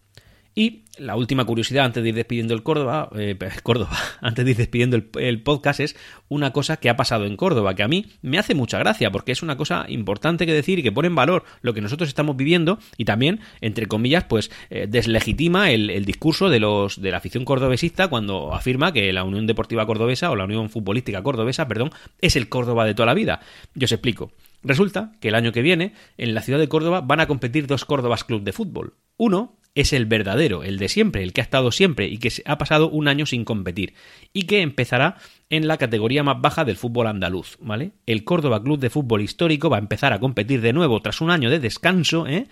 Y 0.56 0.84
la 1.00 1.16
última 1.16 1.46
curiosidad 1.46 1.86
antes 1.86 2.04
de 2.04 2.10
ir 2.10 2.16
despidiendo 2.16 2.54
el 2.54 2.62
Córdoba, 2.62 3.10
eh, 3.16 3.38
Córdoba, 3.63 3.98
antes 4.22 4.46
de 4.46 4.52
ir 4.52 4.58
despidiendo 4.58 4.98
el, 4.98 5.42
podcast 5.42 5.80
es 5.80 5.96
una 6.30 6.54
cosa 6.54 6.78
que 6.78 6.89
ha 6.89 6.96
pasado 6.96 7.26
en 7.26 7.36
Córdoba, 7.36 7.74
que 7.74 7.82
a 7.82 7.88
mí 7.88 8.06
me 8.22 8.38
hace 8.38 8.54
mucha 8.54 8.78
gracia, 8.78 9.12
porque 9.12 9.32
es 9.32 9.42
una 9.42 9.58
cosa 9.58 9.86
importante 9.88 10.46
que 10.46 10.54
decir 10.54 10.80
y 10.80 10.84
que 10.84 10.92
pone 10.92 11.08
en 11.08 11.16
valor 11.16 11.44
lo 11.62 11.74
que 11.74 11.82
nosotros 11.82 12.08
estamos 12.08 12.38
viviendo 12.38 12.78
y 12.98 13.06
también, 13.06 13.39
entre 13.62 13.88
comillas, 13.88 14.26
pues 14.26 14.52
eh, 14.70 14.86
deslegitima 14.88 15.72
el, 15.72 16.06
discurso 16.06 16.50
de 16.50 16.60
los 16.60 17.02
de 17.02 17.12
la 17.12 17.18
afición 17.18 17.46
cordobesista 17.46 18.08
cuando 18.10 18.54
afirma 18.54 18.92
que 18.92 19.12
la 19.13 19.24
Unión 19.24 19.48
Deportiva 19.48 19.86
Cordobesa 19.86 20.30
o 20.30 20.36
la 20.36 20.44
Unión 20.44 20.70
Futbolística 20.70 21.24
Cordobesa, 21.24 21.68
perdón, 21.68 21.92
es 22.22 22.36
el 22.36 22.50
Córdoba 22.50 22.86
de 22.86 22.94
toda 22.94 23.08
la 23.08 23.13
vida. 23.13 23.39
Yo 23.74 23.86
os 23.86 23.92
explico. 23.92 24.32
Resulta 24.63 25.12
que 25.20 25.30
el 25.30 25.36
año 25.36 25.52
que 25.52 25.62
viene 25.62 25.94
en 26.18 26.34
la 26.34 26.42
ciudad 26.42 26.60
de 26.60 26.70
Córdoba 26.70 27.02
van 27.02 27.20
a 27.20 27.28
competir 27.28 27.68
dos 27.68 27.86
Córdobas 27.86 28.24
Club 28.24 28.44
de 28.44 28.54
Fútbol. 28.54 28.94
Uno 29.18 29.58
es 29.76 29.94
el 29.94 30.06
verdadero, 30.06 30.64
el 30.64 30.78
de 30.78 30.88
siempre, 30.88 31.24
el 31.24 31.34
que 31.34 31.42
ha 31.42 31.44
estado 31.44 31.72
siempre 31.72 32.08
y 32.08 32.18
que 32.18 32.32
ha 32.46 32.58
pasado 32.58 32.90
un 32.90 33.08
año 33.08 33.26
sin 33.26 33.44
competir 33.44 33.94
y 34.32 34.44
que 34.44 34.62
empezará 34.62 35.18
en 35.50 35.68
la 35.68 35.78
categoría 35.78 36.24
más 36.24 36.42
baja 36.42 36.66
del 36.66 36.78
fútbol 36.78 37.08
andaluz, 37.08 37.58
¿vale? 37.60 37.92
El 38.06 38.24
Córdoba 38.24 38.62
Club 38.62 38.80
de 38.80 38.90
Fútbol 38.90 39.22
Histórico 39.22 39.70
va 39.70 39.78
a 39.78 39.82
empezar 39.82 40.14
a 40.14 40.20
competir 40.20 40.62
de 40.62 40.74
nuevo 40.74 41.02
tras 41.02 41.22
un 41.22 41.32
año 41.32 41.50
de 41.50 41.60
descanso, 41.60 42.28
¿eh? 42.28 42.48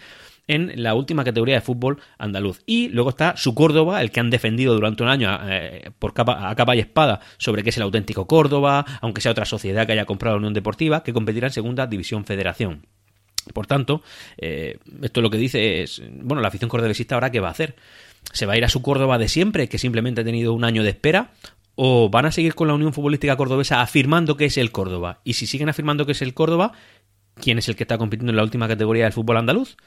en 0.48 0.72
la 0.84 0.96
última 0.96 1.24
categoría 1.24 1.56
de 1.56 1.62
fútbol 1.62 2.00
andaluz. 2.18 2.62
Y 2.66 2.90
luego 2.90 3.12
está 3.12 3.38
su 3.38 3.54
Córdoba, 3.54 4.02
el 4.02 4.12
que 4.12 4.20
han 4.20 4.30
defendido 4.30 4.74
durante 4.74 5.04
un 5.04 5.10
año 5.10 5.30
eh, 5.44 5.92
por 6.00 6.14
capa, 6.14 6.50
a 6.50 6.56
capa 6.56 6.76
y 6.76 6.80
espada 6.80 7.22
sobre 7.38 7.64
qué 7.64 7.70
es 7.70 7.78
el 7.78 7.84
auténtico 7.84 8.28
Córdoba, 8.28 8.86
aunque 9.02 9.22
sea 9.22 9.32
otra 9.32 9.46
sociedad 9.46 9.86
que 9.86 9.94
haya 9.94 10.06
comprado 10.06 10.36
la 10.36 10.40
Unión 10.40 10.54
Deportiva, 10.54 11.04
que 11.04 11.14
competirá 11.14 11.48
en 11.48 11.54
Segunda 11.54 11.88
División 11.88 12.26
Federación. 12.26 12.88
Por 13.54 13.68
tanto, 13.68 14.02
eh, 14.38 14.78
esto 15.02 15.22
lo 15.22 15.30
que 15.30 15.38
dice 15.38 15.82
es, 15.82 16.02
bueno, 16.22 16.42
la 16.42 16.48
afición 16.48 16.70
cordobesista 16.70 17.16
ahora 17.16 17.32
qué 17.32 17.40
va 17.40 17.50
a 17.50 17.52
hacer. 17.52 17.76
¿Se 18.34 18.46
va 18.46 18.54
a 18.54 18.58
ir 18.58 18.66
a 18.66 18.70
su 18.70 18.82
Córdoba 18.82 19.18
de 19.18 19.28
siempre, 19.28 19.68
que 19.68 19.78
simplemente 19.78 20.22
ha 20.22 20.24
tenido 20.24 20.54
un 20.54 20.64
año 20.64 20.84
de 20.84 20.90
espera? 20.90 21.32
¿O 21.76 22.10
van 22.10 22.26
a 22.26 22.32
seguir 22.32 22.54
con 22.54 22.68
la 22.68 22.74
Unión 22.74 22.94
Futbolística 22.94 23.36
Cordobesa 23.36 23.82
afirmando 23.82 24.38
que 24.38 24.46
es 24.46 24.58
el 24.58 24.72
Córdoba? 24.72 25.22
Y 25.24 25.34
si 25.34 25.48
siguen 25.48 25.70
afirmando 25.70 26.06
que 26.06 26.12
es 26.12 26.22
el 26.22 26.34
Córdoba, 26.34 26.74
¿quién 27.36 27.58
es 27.58 27.68
el 27.68 27.76
que 27.76 27.84
está 27.84 27.98
compitiendo 27.98 28.32
en 28.32 28.38
la 28.38 28.44
última 28.44 28.68
categoría 28.68 29.06
del 29.06 29.14
fútbol 29.14 29.38
andaluz? 29.38 29.78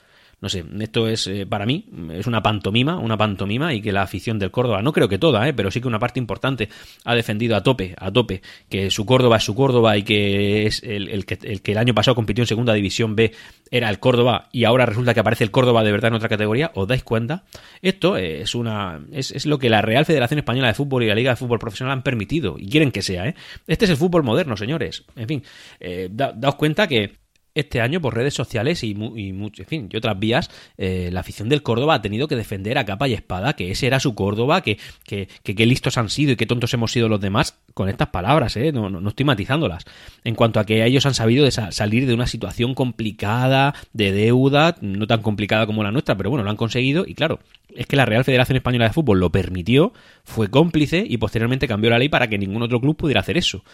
No 0.40 0.48
sé, 0.48 0.64
esto 0.80 1.08
es 1.08 1.26
eh, 1.26 1.46
para 1.46 1.66
mí 1.66 1.86
es 2.12 2.26
una 2.26 2.42
pantomima, 2.42 2.98
una 2.98 3.16
pantomima 3.16 3.74
y 3.74 3.80
que 3.80 3.92
la 3.92 4.02
afición 4.02 4.38
del 4.38 4.50
Córdoba, 4.50 4.82
no 4.82 4.92
creo 4.92 5.08
que 5.08 5.18
toda, 5.18 5.48
eh, 5.48 5.54
pero 5.54 5.70
sí 5.70 5.80
que 5.80 5.88
una 5.88 5.98
parte 5.98 6.18
importante 6.18 6.68
ha 7.04 7.14
defendido 7.14 7.56
a 7.56 7.62
tope, 7.62 7.94
a 7.98 8.10
tope, 8.10 8.42
que 8.68 8.90
su 8.90 9.06
Córdoba 9.06 9.36
es 9.36 9.44
su 9.44 9.54
Córdoba 9.54 9.96
y 9.96 10.02
que 10.02 10.66
es 10.66 10.82
el, 10.82 11.24
que, 11.24 11.38
el 11.42 11.62
que 11.62 11.72
el 11.72 11.78
año 11.78 11.94
pasado 11.94 12.14
compitió 12.14 12.42
en 12.42 12.48
Segunda 12.48 12.72
División 12.74 13.16
B 13.16 13.32
era 13.70 13.88
el 13.88 13.98
Córdoba 13.98 14.48
y 14.52 14.64
ahora 14.64 14.86
resulta 14.86 15.14
que 15.14 15.20
aparece 15.20 15.44
el 15.44 15.50
Córdoba 15.50 15.82
de 15.84 15.92
verdad 15.92 16.08
en 16.08 16.14
otra 16.14 16.28
categoría, 16.28 16.70
¿os 16.74 16.86
dais 16.86 17.02
cuenta? 17.02 17.44
Esto 17.82 18.16
es 18.16 18.54
una 18.54 19.00
es, 19.12 19.30
es 19.30 19.46
lo 19.46 19.58
que 19.58 19.68
la 19.68 19.82
Real 19.82 20.04
Federación 20.04 20.38
Española 20.38 20.68
de 20.68 20.74
Fútbol 20.74 21.02
y 21.02 21.08
la 21.08 21.14
Liga 21.14 21.30
de 21.32 21.36
Fútbol 21.36 21.58
Profesional 21.58 21.92
han 21.92 22.02
permitido 22.02 22.56
y 22.58 22.68
quieren 22.68 22.90
que 22.90 23.02
sea, 23.02 23.26
¿eh? 23.26 23.34
Este 23.66 23.84
es 23.84 23.90
el 23.90 23.96
fútbol 23.96 24.22
moderno, 24.22 24.56
señores. 24.56 25.04
En 25.16 25.28
fin, 25.28 25.42
eh, 25.80 26.08
daos 26.10 26.54
cuenta 26.56 26.86
que 26.86 27.23
este 27.54 27.80
año 27.80 28.00
por 28.00 28.14
redes 28.14 28.34
sociales 28.34 28.82
y, 28.82 28.96
y, 29.16 29.28
en 29.28 29.66
fin, 29.66 29.88
y 29.90 29.96
otras 29.96 30.18
vías, 30.18 30.50
eh, 30.76 31.10
la 31.12 31.20
afición 31.20 31.48
del 31.48 31.62
Córdoba 31.62 31.94
ha 31.94 32.02
tenido 32.02 32.28
que 32.28 32.36
defender 32.36 32.78
a 32.78 32.84
capa 32.84 33.08
y 33.08 33.14
espada 33.14 33.54
que 33.54 33.70
ese 33.70 33.86
era 33.86 34.00
su 34.00 34.14
Córdoba, 34.14 34.62
que, 34.62 34.78
que, 35.04 35.66
listos 35.66 35.96
han 35.96 36.10
sido 36.10 36.32
y 36.32 36.36
qué 36.36 36.46
tontos 36.46 36.74
hemos 36.74 36.92
sido 36.92 37.08
los 37.08 37.20
demás 37.20 37.58
con 37.72 37.88
estas 37.88 38.08
palabras, 38.08 38.56
¿eh? 38.56 38.72
no, 38.72 39.08
estoy 39.08 39.24
matizándolas. 39.24 39.84
En 40.24 40.34
cuanto 40.34 40.60
a 40.60 40.66
que 40.66 40.84
ellos 40.84 41.06
han 41.06 41.14
sabido 41.14 41.50
salir 41.50 42.06
de 42.06 42.14
una 42.14 42.26
situación 42.26 42.74
complicada, 42.74 43.74
de 43.92 44.12
deuda, 44.12 44.76
no 44.80 45.06
tan 45.06 45.22
complicada 45.22 45.66
como 45.66 45.82
la 45.82 45.92
nuestra, 45.92 46.16
pero 46.16 46.30
bueno, 46.30 46.44
lo 46.44 46.50
han 46.50 46.56
conseguido 46.56 47.04
y 47.06 47.14
claro, 47.14 47.40
es 47.74 47.86
que 47.86 47.96
la 47.96 48.04
Real 48.04 48.24
Federación 48.24 48.56
Española 48.56 48.86
de 48.86 48.92
Fútbol 48.92 49.20
lo 49.20 49.30
permitió, 49.30 49.92
fue 50.24 50.50
cómplice 50.50 51.04
y 51.06 51.16
posteriormente 51.18 51.68
cambió 51.68 51.90
la 51.90 51.98
ley 51.98 52.08
para 52.08 52.28
que 52.28 52.38
ningún 52.38 52.62
otro 52.62 52.80
club 52.80 52.96
pudiera 52.96 53.20
hacer 53.20 53.36
eso. 53.36 53.64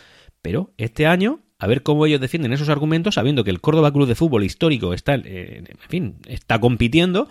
Pero 0.43 0.73
este 0.79 1.07
año 1.07 1.41
a 1.61 1.67
ver 1.67 1.83
cómo 1.83 2.07
ellos 2.07 2.21
defienden 2.21 2.55
esos 2.55 2.71
argumentos 2.71 3.15
sabiendo 3.15 3.45
que 3.45 3.51
el 3.51 3.61
Córdoba 3.61 3.93
Club 3.93 4.09
de 4.09 4.15
Fútbol 4.15 4.45
histórico 4.45 4.95
está, 4.95 5.15
eh, 5.15 5.63
en 5.69 5.89
fin, 5.89 6.17
está 6.27 6.59
compitiendo 6.59 7.29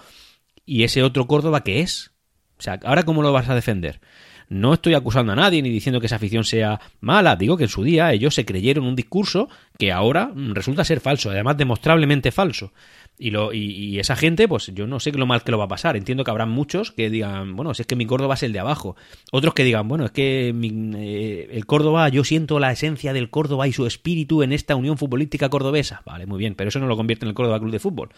y 0.65 0.83
ese 0.83 1.01
otro 1.01 1.25
Córdoba 1.25 1.63
que 1.63 1.81
es. 1.81 2.11
O 2.59 2.61
sea, 2.61 2.79
¿ahora 2.83 3.03
cómo 3.03 3.23
lo 3.23 3.33
vas 3.33 3.49
a 3.49 3.55
defender? 3.55 3.99
No 4.47 4.73
estoy 4.73 4.93
acusando 4.93 5.31
a 5.31 5.35
nadie 5.35 5.61
ni 5.61 5.69
diciendo 5.69 5.99
que 5.99 6.05
esa 6.05 6.17
afición 6.17 6.43
sea 6.43 6.79
mala, 7.01 7.35
digo 7.35 7.57
que 7.57 7.63
en 7.63 7.69
su 7.69 7.83
día 7.83 8.13
ellos 8.13 8.35
se 8.35 8.45
creyeron 8.45 8.85
un 8.85 8.95
discurso 8.95 9.49
que 9.77 9.91
ahora 9.91 10.31
resulta 10.35 10.83
ser 10.83 10.99
falso, 10.99 11.31
además 11.31 11.57
demostrablemente 11.57 12.31
falso. 12.31 12.71
Y, 13.21 13.31
lo, 13.31 13.51
y, 13.51 13.99
esa 13.99 14.15
gente, 14.15 14.47
pues 14.47 14.71
yo 14.73 14.87
no 14.87 15.01
sé 15.01 15.11
lo 15.11 15.25
mal 15.25 15.43
que 15.43 15.51
lo 15.51 15.57
va 15.57 15.65
a 15.65 15.67
pasar. 15.67 15.97
Entiendo 15.97 16.23
que 16.23 16.31
habrá 16.31 16.45
muchos 16.45 16.93
que 16.93 17.09
digan, 17.09 17.57
bueno, 17.57 17.73
si 17.73 17.81
es 17.81 17.85
que 17.87 17.97
mi 17.97 18.05
Córdoba 18.05 18.35
es 18.35 18.43
el 18.43 18.53
de 18.53 18.59
abajo. 18.59 18.95
Otros 19.33 19.53
que 19.53 19.65
digan, 19.65 19.89
bueno, 19.89 20.05
es 20.05 20.11
que 20.11 20.53
eh, 20.55 21.49
el 21.51 21.65
Córdoba, 21.65 22.07
yo 22.07 22.23
siento 22.23 22.59
la 22.59 22.71
esencia 22.71 23.11
del 23.11 23.29
Córdoba 23.29 23.67
y 23.67 23.73
su 23.73 23.85
espíritu 23.85 24.41
en 24.41 24.53
esta 24.53 24.77
unión 24.77 24.97
futbolística 24.97 25.49
cordobesa. 25.49 26.01
Vale, 26.05 26.27
muy 26.27 26.39
bien, 26.39 26.55
pero 26.55 26.69
eso 26.69 26.79
no 26.79 26.87
lo 26.87 26.95
convierte 26.95 27.25
en 27.25 27.29
el 27.29 27.35
Córdoba 27.35 27.59
Club 27.59 27.71
de 27.71 27.79
Fútbol. 27.79 28.09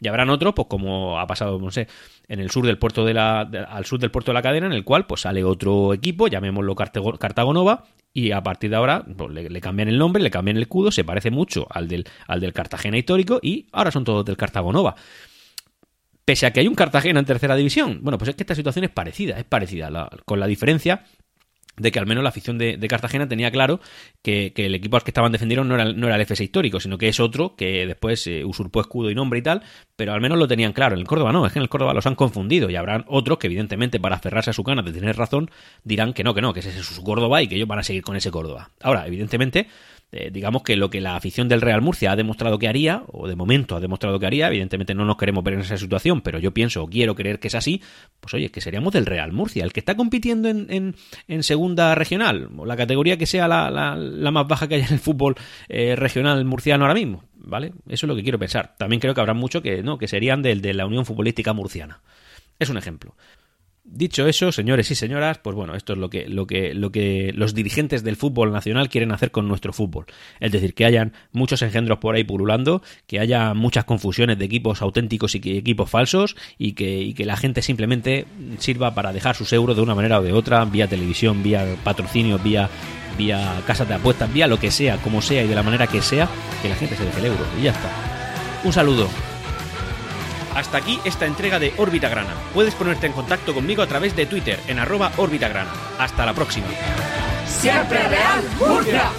Y 0.00 0.08
habrán 0.08 0.28
otros, 0.28 0.54
pues 0.54 0.66
como 0.66 1.20
ha 1.20 1.26
pasado, 1.28 1.60
no 1.60 1.70
sé, 1.70 1.86
en 2.28 2.40
el 2.40 2.50
sur 2.50 2.66
del 2.66 2.78
puerto 2.78 3.04
de 3.04 3.14
la, 3.14 3.40
al 3.40 3.86
sur 3.86 3.98
del 3.98 4.10
puerto 4.10 4.30
de 4.30 4.34
la 4.34 4.42
cadena, 4.42 4.66
en 4.66 4.72
el 4.72 4.84
cual 4.84 5.06
pues 5.06 5.22
sale 5.22 5.42
otro 5.42 5.94
equipo, 5.94 6.28
llamémoslo 6.28 6.74
Cartago 6.74 7.52
Nova, 7.52 7.84
y 8.12 8.32
a 8.32 8.42
partir 8.42 8.70
de 8.70 8.76
ahora 8.76 9.04
pues, 9.16 9.30
le, 9.32 9.60
cambian 9.60 9.88
el 9.88 9.98
nombre, 9.98 10.22
le 10.22 10.30
cambian 10.30 10.56
el 10.56 10.64
escudo, 10.64 10.90
se 10.90 11.04
parece 11.04 11.30
mucho 11.30 11.66
al 11.70 11.88
del, 11.88 12.04
al 12.26 12.40
del 12.40 12.52
Cartagena 12.52 12.98
histórico 12.98 13.38
y 13.42 13.68
ahora 13.72 13.90
son 13.90 14.04
todos 14.04 14.24
del 14.24 14.36
Cartago 14.36 14.72
Nova. 14.72 14.94
Pese 16.24 16.44
a 16.44 16.52
que 16.52 16.60
hay 16.60 16.68
un 16.68 16.74
Cartagena 16.74 17.20
en 17.20 17.26
tercera 17.26 17.56
división, 17.56 18.00
bueno, 18.02 18.18
pues 18.18 18.28
es 18.28 18.36
que 18.36 18.42
esta 18.42 18.54
situación 18.54 18.84
es 18.84 18.90
parecida, 18.90 19.38
es 19.38 19.44
parecida, 19.44 20.10
con 20.26 20.38
la 20.38 20.46
diferencia 20.46 21.04
de 21.78 21.92
que 21.92 21.98
al 21.98 22.06
menos 22.06 22.22
la 22.22 22.30
afición 22.30 22.58
de, 22.58 22.78
Cartagena 22.88 23.28
tenía 23.28 23.50
claro 23.50 23.80
que, 24.22 24.52
el 24.56 24.74
equipo 24.74 24.96
al 24.96 25.02
que 25.02 25.10
estaban 25.10 25.32
defendiendo 25.32 25.64
no 25.64 25.74
era, 25.74 25.92
no 25.92 26.06
era 26.06 26.16
el 26.16 26.22
FS 26.22 26.42
histórico, 26.42 26.80
sino 26.80 26.98
que 26.98 27.08
es 27.08 27.20
otro 27.20 27.54
que 27.56 27.86
después 27.86 28.26
eh, 28.26 28.44
usurpó 28.44 28.80
escudo 28.80 29.10
y 29.10 29.14
nombre 29.14 29.38
y 29.38 29.42
tal, 29.42 29.62
pero 29.96 30.12
al 30.12 30.20
menos 30.20 30.38
lo 30.38 30.48
tenían 30.48 30.72
claro. 30.72 30.94
En 30.94 31.00
el 31.00 31.06
Córdoba 31.06 31.32
no, 31.32 31.46
es 31.46 31.52
que 31.52 31.58
en 31.58 31.64
el 31.64 31.68
Córdoba 31.68 31.94
los 31.94 32.06
han 32.06 32.14
confundido 32.14 32.70
y 32.70 32.76
habrán 32.76 33.04
otros 33.08 33.38
que 33.38 33.46
evidentemente 33.46 34.00
para 34.00 34.16
aferrarse 34.16 34.50
a 34.50 34.52
su 34.52 34.64
cana 34.64 34.82
de 34.82 34.92
tener 34.92 35.16
razón 35.16 35.50
dirán 35.84 36.12
que 36.12 36.24
no, 36.24 36.34
que 36.34 36.40
no, 36.40 36.52
que 36.52 36.60
ese 36.60 36.70
es 36.70 36.86
su 36.86 37.02
Córdoba 37.02 37.42
y 37.42 37.48
que 37.48 37.56
ellos 37.56 37.68
van 37.68 37.78
a 37.78 37.82
seguir 37.82 38.02
con 38.02 38.16
ese 38.16 38.30
Córdoba. 38.30 38.70
Ahora, 38.80 39.06
evidentemente 39.06 39.68
eh, 40.10 40.30
digamos 40.32 40.62
que 40.62 40.76
lo 40.76 40.88
que 40.88 41.02
la 41.02 41.16
afición 41.16 41.48
del 41.48 41.60
Real 41.60 41.82
Murcia 41.82 42.12
ha 42.12 42.16
demostrado 42.16 42.58
que 42.58 42.66
haría, 42.66 43.02
o 43.08 43.28
de 43.28 43.36
momento 43.36 43.76
ha 43.76 43.80
demostrado 43.80 44.18
que 44.18 44.26
haría, 44.26 44.48
evidentemente 44.48 44.94
no 44.94 45.04
nos 45.04 45.18
queremos 45.18 45.44
ver 45.44 45.54
en 45.54 45.60
esa 45.60 45.76
situación, 45.76 46.22
pero 46.22 46.38
yo 46.38 46.54
pienso 46.54 46.82
o 46.82 46.88
quiero 46.88 47.14
creer 47.14 47.38
que 47.38 47.48
es 47.48 47.54
así, 47.54 47.82
pues 48.20 48.32
oye, 48.32 48.50
que 48.50 48.62
seríamos 48.62 48.94
del 48.94 49.04
Real 49.04 49.32
Murcia, 49.32 49.64
el 49.64 49.72
que 49.72 49.80
está 49.80 49.96
compitiendo 49.96 50.48
en, 50.48 50.94
en, 51.28 51.42
segunda 51.42 51.94
regional, 51.94 52.48
o 52.56 52.64
la 52.64 52.76
categoría 52.76 53.18
que 53.18 53.26
sea 53.26 53.48
la, 53.48 53.70
la, 53.70 54.30
más 54.30 54.48
baja 54.48 54.66
que 54.66 54.76
haya 54.76 54.86
en 54.86 54.94
el 54.94 54.98
fútbol 54.98 55.34
eh, 55.68 55.94
regional 55.94 56.42
murciano 56.46 56.84
ahora 56.84 56.94
mismo, 56.94 57.24
¿vale? 57.36 57.72
Eso 57.86 58.06
es 58.06 58.08
lo 58.08 58.16
que 58.16 58.22
quiero 58.22 58.38
pensar. 58.38 58.76
También 58.78 59.00
creo 59.00 59.14
que 59.14 59.20
habrá 59.20 59.34
mucho 59.34 59.60
que 59.62 59.82
no, 59.82 59.98
que 59.98 60.08
serían 60.08 60.40
del 60.42 60.62
de 60.62 60.72
la 60.72 60.86
Unión 60.86 61.04
Futbolística 61.04 61.52
Murciana. 61.52 62.00
Es 62.58 62.70
un 62.70 62.78
ejemplo. 62.78 63.14
Dicho 63.90 64.26
eso, 64.26 64.52
señores 64.52 64.90
y 64.90 64.94
señoras, 64.94 65.38
pues 65.38 65.56
bueno, 65.56 65.74
esto 65.74 65.94
es 65.94 65.98
lo 65.98 66.10
que, 66.10 66.28
lo 66.28 66.46
que, 66.46 66.74
lo 66.74 66.92
que 66.92 67.32
los 67.34 67.54
dirigentes 67.54 68.04
del 68.04 68.16
fútbol 68.16 68.52
nacional 68.52 68.90
quieren 68.90 69.12
hacer 69.12 69.30
con 69.30 69.48
nuestro 69.48 69.72
fútbol. 69.72 70.04
Es 70.40 70.52
decir, 70.52 70.74
que 70.74 70.84
hayan 70.84 71.14
muchos 71.32 71.62
engendros 71.62 71.98
por 71.98 72.14
ahí 72.14 72.22
pululando, 72.22 72.82
que 73.06 73.18
haya 73.18 73.54
muchas 73.54 73.86
confusiones 73.86 74.38
de 74.38 74.44
equipos 74.44 74.82
auténticos 74.82 75.34
y 75.34 75.56
equipos 75.56 75.88
falsos, 75.88 76.36
y 76.58 76.72
que, 76.72 77.14
que 77.16 77.24
la 77.24 77.38
gente 77.38 77.62
simplemente 77.62 78.26
sirva 78.58 78.94
para 78.94 79.14
dejar 79.14 79.34
sus 79.34 79.54
euros 79.54 79.74
de 79.74 79.82
una 79.82 79.94
manera 79.94 80.20
o 80.20 80.22
de 80.22 80.34
otra, 80.34 80.66
vía 80.66 80.86
televisión, 80.86 81.42
vía 81.42 81.64
patrocinio, 81.82 82.38
vía 82.38 82.68
vía 83.16 83.62
casas 83.66 83.88
de 83.88 83.94
apuestas, 83.94 84.32
vía 84.32 84.46
lo 84.46 84.60
que 84.60 84.70
sea, 84.70 84.98
como 84.98 85.22
sea 85.22 85.42
y 85.42 85.48
de 85.48 85.54
la 85.54 85.62
manera 85.62 85.86
que 85.86 86.02
sea, 86.02 86.28
que 86.62 86.68
la 86.68 86.76
gente 86.76 86.94
se 86.94 87.04
deje 87.04 87.20
el 87.20 87.26
euro. 87.26 87.44
Y 87.58 87.64
ya 87.64 87.72
está. 87.72 87.90
Un 88.64 88.72
saludo. 88.72 89.08
Hasta 90.58 90.78
aquí 90.78 90.98
esta 91.04 91.24
entrega 91.24 91.60
de 91.60 91.72
Órbita 91.76 92.08
Grana. 92.08 92.34
Puedes 92.52 92.74
ponerte 92.74 93.06
en 93.06 93.12
contacto 93.12 93.54
conmigo 93.54 93.80
a 93.80 93.86
través 93.86 94.16
de 94.16 94.26
Twitter 94.26 94.58
en 94.66 94.80
arroba 94.80 95.12
Órbita 95.16 95.46
Grana. 95.46 95.70
Hasta 96.00 96.26
la 96.26 96.34
próxima. 96.34 96.66
Siempre 97.46 98.02
Real 98.08 98.42
Murcia. 98.58 99.12